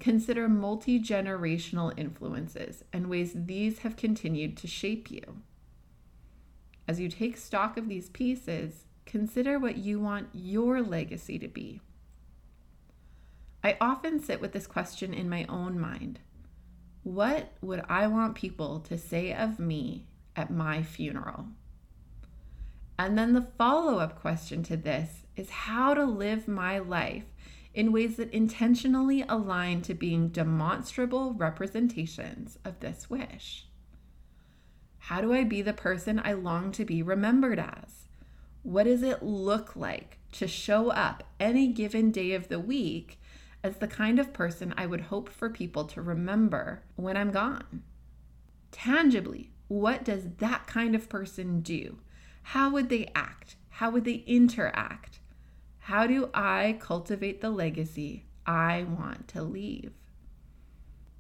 Consider 0.01 0.49
multi 0.49 0.99
generational 0.99 1.93
influences 1.95 2.83
and 2.91 3.05
ways 3.05 3.33
these 3.35 3.79
have 3.79 3.95
continued 3.95 4.57
to 4.57 4.65
shape 4.65 5.11
you. 5.11 5.21
As 6.87 6.99
you 6.99 7.07
take 7.07 7.37
stock 7.37 7.77
of 7.77 7.87
these 7.87 8.09
pieces, 8.09 8.85
consider 9.05 9.59
what 9.59 9.77
you 9.77 9.99
want 9.99 10.29
your 10.33 10.81
legacy 10.81 11.37
to 11.37 11.47
be. 11.47 11.81
I 13.63 13.77
often 13.79 14.19
sit 14.19 14.41
with 14.41 14.53
this 14.53 14.65
question 14.65 15.13
in 15.13 15.29
my 15.29 15.45
own 15.47 15.79
mind 15.79 16.19
What 17.03 17.53
would 17.61 17.83
I 17.87 18.07
want 18.07 18.33
people 18.33 18.79
to 18.79 18.97
say 18.97 19.31
of 19.31 19.59
me 19.59 20.07
at 20.35 20.49
my 20.49 20.81
funeral? 20.81 21.45
And 22.97 23.15
then 23.15 23.33
the 23.33 23.47
follow 23.55 23.99
up 23.99 24.19
question 24.19 24.63
to 24.63 24.77
this 24.77 25.27
is 25.35 25.51
how 25.51 25.93
to 25.93 26.05
live 26.05 26.47
my 26.47 26.79
life 26.79 27.25
in 27.73 27.91
ways 27.91 28.17
that 28.17 28.33
intentionally 28.33 29.23
align 29.27 29.81
to 29.81 29.93
being 29.93 30.29
demonstrable 30.29 31.33
representations 31.33 32.57
of 32.65 32.79
this 32.79 33.09
wish. 33.09 33.67
How 34.99 35.21
do 35.21 35.33
I 35.33 35.43
be 35.43 35.61
the 35.61 35.73
person 35.73 36.21
I 36.23 36.33
long 36.33 36.71
to 36.73 36.85
be 36.85 37.01
remembered 37.01 37.59
as? 37.59 38.07
What 38.63 38.83
does 38.83 39.01
it 39.01 39.23
look 39.23 39.75
like 39.75 40.19
to 40.33 40.47
show 40.47 40.89
up 40.89 41.23
any 41.39 41.67
given 41.67 42.11
day 42.11 42.33
of 42.33 42.47
the 42.47 42.59
week 42.59 43.19
as 43.63 43.77
the 43.77 43.87
kind 43.87 44.19
of 44.19 44.33
person 44.33 44.73
I 44.77 44.85
would 44.85 45.01
hope 45.01 45.29
for 45.29 45.49
people 45.49 45.85
to 45.85 46.01
remember 46.01 46.83
when 46.95 47.17
I'm 47.17 47.31
gone. 47.31 47.83
Tangibly, 48.71 49.51
what 49.67 50.03
does 50.03 50.35
that 50.37 50.67
kind 50.67 50.95
of 50.95 51.09
person 51.09 51.61
do? 51.61 51.99
How 52.43 52.71
would 52.71 52.89
they 52.89 53.11
act? 53.13 53.55
How 53.69 53.91
would 53.91 54.05
they 54.05 54.23
interact? 54.25 55.19
How 55.85 56.05
do 56.05 56.29
I 56.31 56.77
cultivate 56.79 57.41
the 57.41 57.49
legacy 57.49 58.25
I 58.45 58.83
want 58.83 59.27
to 59.29 59.41
leave? 59.41 59.91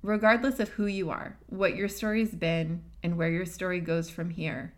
Regardless 0.03 0.59
of 0.59 0.69
who 0.69 0.85
you 0.85 1.09
are, 1.09 1.39
what 1.47 1.75
your 1.75 1.87
story's 1.87 2.35
been, 2.35 2.83
and 3.01 3.17
where 3.17 3.29
your 3.29 3.45
story 3.45 3.79
goes 3.79 4.11
from 4.11 4.29
here, 4.29 4.75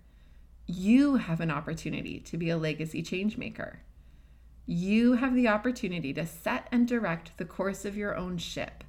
you 0.66 1.18
have 1.18 1.42
an 1.42 1.52
opportunity 1.52 2.22
to 2.22 2.38
be 2.38 2.50
a 2.50 2.58
legacy 2.58 3.04
changemaker. 3.04 3.78
You 4.66 5.14
have 5.14 5.36
the 5.36 5.50
opportunity 5.50 6.14
to 6.14 6.26
set 6.26 6.70
and 6.72 6.88
direct 6.88 7.38
the 7.38 7.46
course 7.46 7.84
of 7.84 7.98
your 7.98 8.16
own 8.16 8.38
ship, 8.38 8.86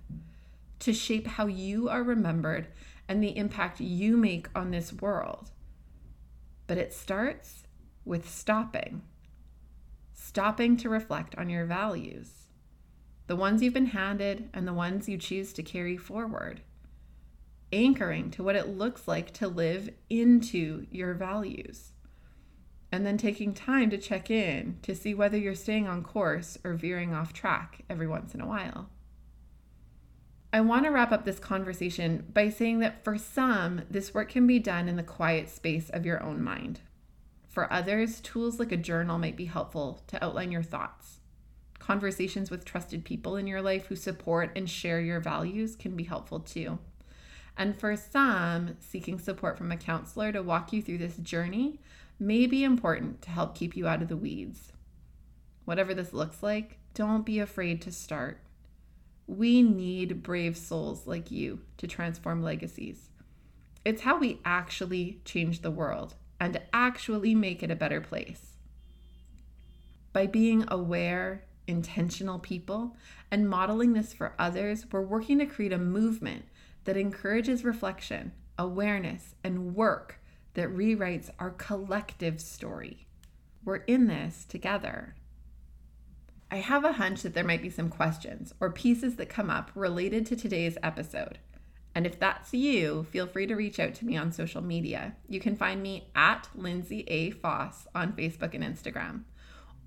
to 0.78 0.92
shape 0.92 1.26
how 1.26 1.48
you 1.48 1.88
are 1.88 2.04
remembered 2.04 2.68
and 3.09 3.20
the 3.20 3.37
impact 3.37 3.80
you 3.80 4.16
make 4.16 4.48
on 4.54 4.70
this 4.70 4.92
world. 4.92 5.50
But 6.68 6.78
it 6.78 6.94
starts 6.94 7.64
with 8.04 8.30
stopping. 8.30 9.02
Stopping 10.14 10.79
to 10.79 10.88
reflect 10.88 11.35
on 11.37 11.50
your 11.50 11.66
values, 11.66 12.48
the 13.27 13.37
ones 13.37 13.62
you've 13.62 13.74
been 13.74 13.87
handed 13.87 14.48
and 14.55 14.66
the 14.66 14.72
ones 14.72 15.09
you 15.09 15.18
choose 15.18 15.53
to 15.53 15.62
carry 15.62 15.98
forward. 15.98 16.62
Anchoring 17.72 18.31
to 18.31 18.42
what 18.42 18.57
it 18.57 18.68
looks 18.68 19.07
like 19.07 19.33
to 19.33 19.48
live 19.48 19.90
into 20.09 20.87
your 20.90 21.12
values 21.12 21.94
and 22.94 23.05
then 23.05 23.18
taking 23.18 23.53
time 23.53 23.90
to 23.90 23.98
check 23.98 24.31
in 24.31 24.79
to 24.83 24.94
see 24.94 25.14
whether 25.14 25.37
you're 25.37 25.53
staying 25.53 25.88
on 25.88 26.00
course 26.00 26.57
or 26.62 26.74
veering 26.74 27.12
off 27.12 27.33
track 27.33 27.83
every 27.90 28.07
once 28.07 28.37
in 28.37 28.40
a 28.40 28.46
while. 28.46 28.88
I 30.53 30.61
want 30.61 30.85
to 30.85 30.90
wrap 30.90 31.11
up 31.11 31.24
this 31.24 31.40
conversation 31.40 32.24
by 32.33 32.50
saying 32.50 32.79
that 32.79 33.03
for 33.03 33.18
some, 33.18 33.83
this 33.90 34.14
work 34.14 34.29
can 34.29 34.46
be 34.46 34.61
done 34.61 34.88
in 34.88 34.94
the 34.94 35.03
quiet 35.03 35.48
space 35.48 35.90
of 35.90 36.07
your 36.07 36.22
own 36.22 36.40
mind. 36.40 36.83
For 37.54 37.72
others, 37.72 38.20
tools 38.20 38.58
like 38.58 38.72
a 38.72 38.76
journal 38.76 39.16
might 39.16 39.36
be 39.36 39.44
helpful 39.44 40.02
to 40.08 40.22
outline 40.22 40.50
your 40.50 40.64
thoughts. 40.64 41.20
Conversations 41.78 42.50
with 42.50 42.64
trusted 42.64 43.04
people 43.04 43.36
in 43.36 43.46
your 43.46 43.62
life 43.62 43.86
who 43.86 43.94
support 43.94 44.50
and 44.56 44.68
share 44.68 45.00
your 45.00 45.20
values 45.20 45.76
can 45.76 45.94
be 45.94 46.02
helpful 46.02 46.40
too. 46.40 46.80
And 47.56 47.78
for 47.78 47.94
some, 47.94 48.76
seeking 48.80 49.20
support 49.20 49.56
from 49.56 49.70
a 49.70 49.76
counselor 49.76 50.32
to 50.32 50.42
walk 50.42 50.72
you 50.72 50.82
through 50.82 50.98
this 50.98 51.16
journey 51.18 51.78
may 52.18 52.48
be 52.48 52.64
important 52.64 53.22
to 53.22 53.30
help 53.30 53.54
keep 53.54 53.76
you 53.76 53.86
out 53.86 54.02
of 54.02 54.08
the 54.08 54.16
weeds. 54.16 54.72
Whatever 55.64 55.94
this 55.94 56.12
looks 56.12 56.42
like, 56.42 56.78
don't 56.92 57.24
be 57.24 57.38
afraid 57.38 57.80
to 57.82 57.92
start. 57.92 58.40
We 59.28 59.62
need 59.62 60.24
brave 60.24 60.56
souls 60.56 61.06
like 61.06 61.30
you 61.30 61.60
to 61.76 61.86
transform 61.86 62.42
legacies. 62.42 63.10
It's 63.84 64.02
how 64.02 64.18
we 64.18 64.40
actually 64.44 65.20
change 65.24 65.62
the 65.62 65.70
world 65.70 66.16
and 66.40 66.61
actually 66.73 67.35
make 67.35 67.62
it 67.62 67.70
a 67.70 67.77
better 67.77 68.01
place. 68.01 68.57
By 70.12 70.27
being 70.27 70.64
aware, 70.68 71.44
intentional 71.66 72.38
people 72.38 72.97
and 73.31 73.49
modeling 73.49 73.92
this 73.92 74.12
for 74.12 74.35
others, 74.38 74.87
we're 74.92 75.03
working 75.03 75.38
to 75.38 75.47
create 75.47 75.73
a 75.73 75.79
movement 75.79 76.44
that 76.85 76.97
encourages 76.97 77.64
reflection, 77.64 78.33
awareness, 78.59 79.35
and 79.42 79.75
work 79.75 80.20
that 80.55 80.68
rewrites 80.68 81.31
our 81.38 81.51
collective 81.51 82.40
story. 82.40 83.07
We're 83.64 83.77
in 83.77 84.07
this 84.07 84.44
together. 84.44 85.14
I 86.51 86.59
have 86.59 86.85
a 86.85 86.92
hunch 86.92 87.23
that 87.23 87.35
there 87.35 87.42
might 87.42 87.62
be 87.62 87.70
some 87.70 87.88
questions 87.88 88.55
or 88.61 88.70
pieces 88.70 89.16
that 89.16 89.29
come 89.29 89.51
up 89.51 89.70
related 89.75 90.27
to 90.27 90.37
today's 90.37 90.79
episode. 90.83 91.38
And 91.94 92.07
if 92.07 92.18
that's 92.18 92.52
you, 92.52 93.04
feel 93.11 93.26
free 93.26 93.46
to 93.46 93.54
reach 93.54 93.78
out 93.78 93.94
to 93.94 94.04
me 94.04 94.16
on 94.16 94.33
social 94.33 94.62
media. 94.62 95.14
You 95.28 95.38
can 95.38 95.57
find 95.57 95.83
me 95.83 96.09
at 96.16 96.48
Lindsay 96.54 97.04
A. 97.07 97.30
Foss 97.30 97.87
on 97.94 98.14
Facebook 98.14 98.54
and 98.54 98.64
Instagram. 98.64 99.22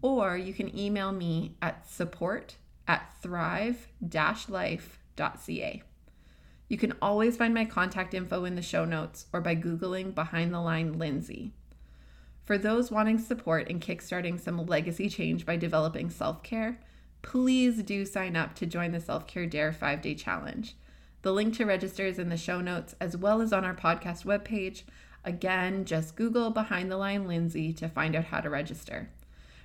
Or 0.02 0.38
you 0.38 0.54
can 0.54 0.78
email 0.78 1.12
me 1.12 1.56
at 1.62 1.90
support 1.90 2.56
at 2.88 3.14
thrive 3.22 3.88
life.ca. 4.48 5.84
You 6.70 6.78
can 6.78 6.94
always 7.02 7.38
find 7.38 7.54
my 7.54 7.66
contact 7.66 8.14
info 8.14 8.46
in 8.46 8.56
the 8.56 8.62
show 8.62 8.86
notes 8.86 9.26
or 9.34 9.42
by 9.42 9.56
Googling 9.56 10.14
Behind 10.14 10.54
the 10.54 10.60
Line 10.60 10.98
Lindsay. 10.98 11.54
For 12.44 12.58
those 12.58 12.92
wanting 12.92 13.20
support 13.20 13.68
in 13.68 13.80
kickstarting 13.82 14.40
some 14.40 14.66
legacy 14.66 15.10
change 15.10 15.46
by 15.46 15.58
developing 15.58 16.10
self 16.10 16.44
care, 16.44 16.80
please 17.22 17.84
do 17.84 18.06
sign 18.06 18.38
up 18.38 18.56
to 18.56 18.66
join 18.66 18.92
the 18.92 19.02
Self 19.02 19.28
Care 19.28 19.46
Dare 19.46 19.74
5 19.74 20.02
Day 20.02 20.16
Challenge. 20.16 20.76
The 21.28 21.34
link 21.34 21.56
to 21.56 21.66
register 21.66 22.06
is 22.06 22.20
in 22.20 22.30
the 22.30 22.38
show 22.38 22.62
notes 22.62 22.96
as 23.02 23.18
well 23.18 23.42
as 23.42 23.52
on 23.52 23.66
our 23.66 23.74
podcast 23.74 24.24
webpage. 24.24 24.84
Again, 25.26 25.84
just 25.84 26.16
Google 26.16 26.52
Behind 26.52 26.90
the 26.90 26.96
Line 26.96 27.28
Lindsay 27.28 27.74
to 27.74 27.90
find 27.90 28.16
out 28.16 28.24
how 28.24 28.40
to 28.40 28.50
register. 28.50 29.10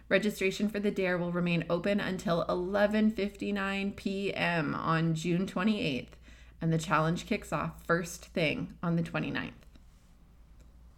Registration 0.08 0.68
for 0.68 0.80
the 0.80 0.90
dare 0.90 1.16
will 1.16 1.30
remain 1.30 1.64
open 1.70 2.00
until 2.00 2.44
11:59 2.46 3.94
p.m. 3.94 4.74
on 4.74 5.14
June 5.14 5.46
28th 5.46 6.14
and 6.60 6.72
the 6.72 6.78
challenge 6.78 7.26
kicks 7.26 7.52
off 7.52 7.86
first 7.86 8.24
thing 8.24 8.74
on 8.82 8.96
the 8.96 9.02
29th. 9.04 9.52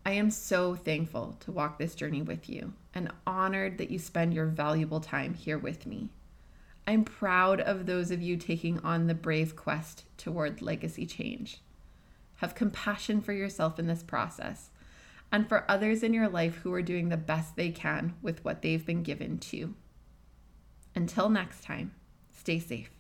I 0.07 0.13
am 0.13 0.31
so 0.31 0.75
thankful 0.75 1.37
to 1.41 1.53
walk 1.53 1.79
this 1.79 1.95
journey 1.95 2.23
with 2.23 2.49
you 2.49 2.73
and 2.95 3.13
honored 3.27 3.77
that 3.77 3.91
you 3.91 3.99
spend 3.99 4.33
your 4.33 4.47
valuable 4.47 5.01
time 5.01 5.35
here 5.35 5.59
with 5.59 5.85
me. 5.85 6.09
I'm 6.87 7.05
proud 7.05 7.61
of 7.61 7.87
those 7.87 8.11
of 8.11 8.21
you 8.21 8.37
taking 8.37 8.79
on 8.81 9.07
the 9.07 9.15
brave 9.15 9.57
quest 9.57 10.05
toward 10.19 10.61
legacy 10.61 11.07
change. 11.07 11.61
Have 12.37 12.55
compassion 12.55 13.21
for 13.21 13.33
yourself 13.33 13.79
in 13.79 13.87
this 13.87 14.03
process 14.03 14.71
and 15.33 15.49
for 15.49 15.65
others 15.69 16.03
in 16.03 16.13
your 16.13 16.29
life 16.29 16.57
who 16.57 16.73
are 16.73 16.83
doing 16.83 17.09
the 17.09 17.17
best 17.17 17.57
they 17.57 17.71
can 17.71 18.15
with 18.23 18.45
what 18.45 18.63
they've 18.63 18.85
been 18.85 19.03
given 19.03 19.39
to. 19.39 19.75
Until 20.95 21.29
next 21.29 21.65
time, 21.65 21.93
stay 22.31 22.59
safe. 22.59 22.91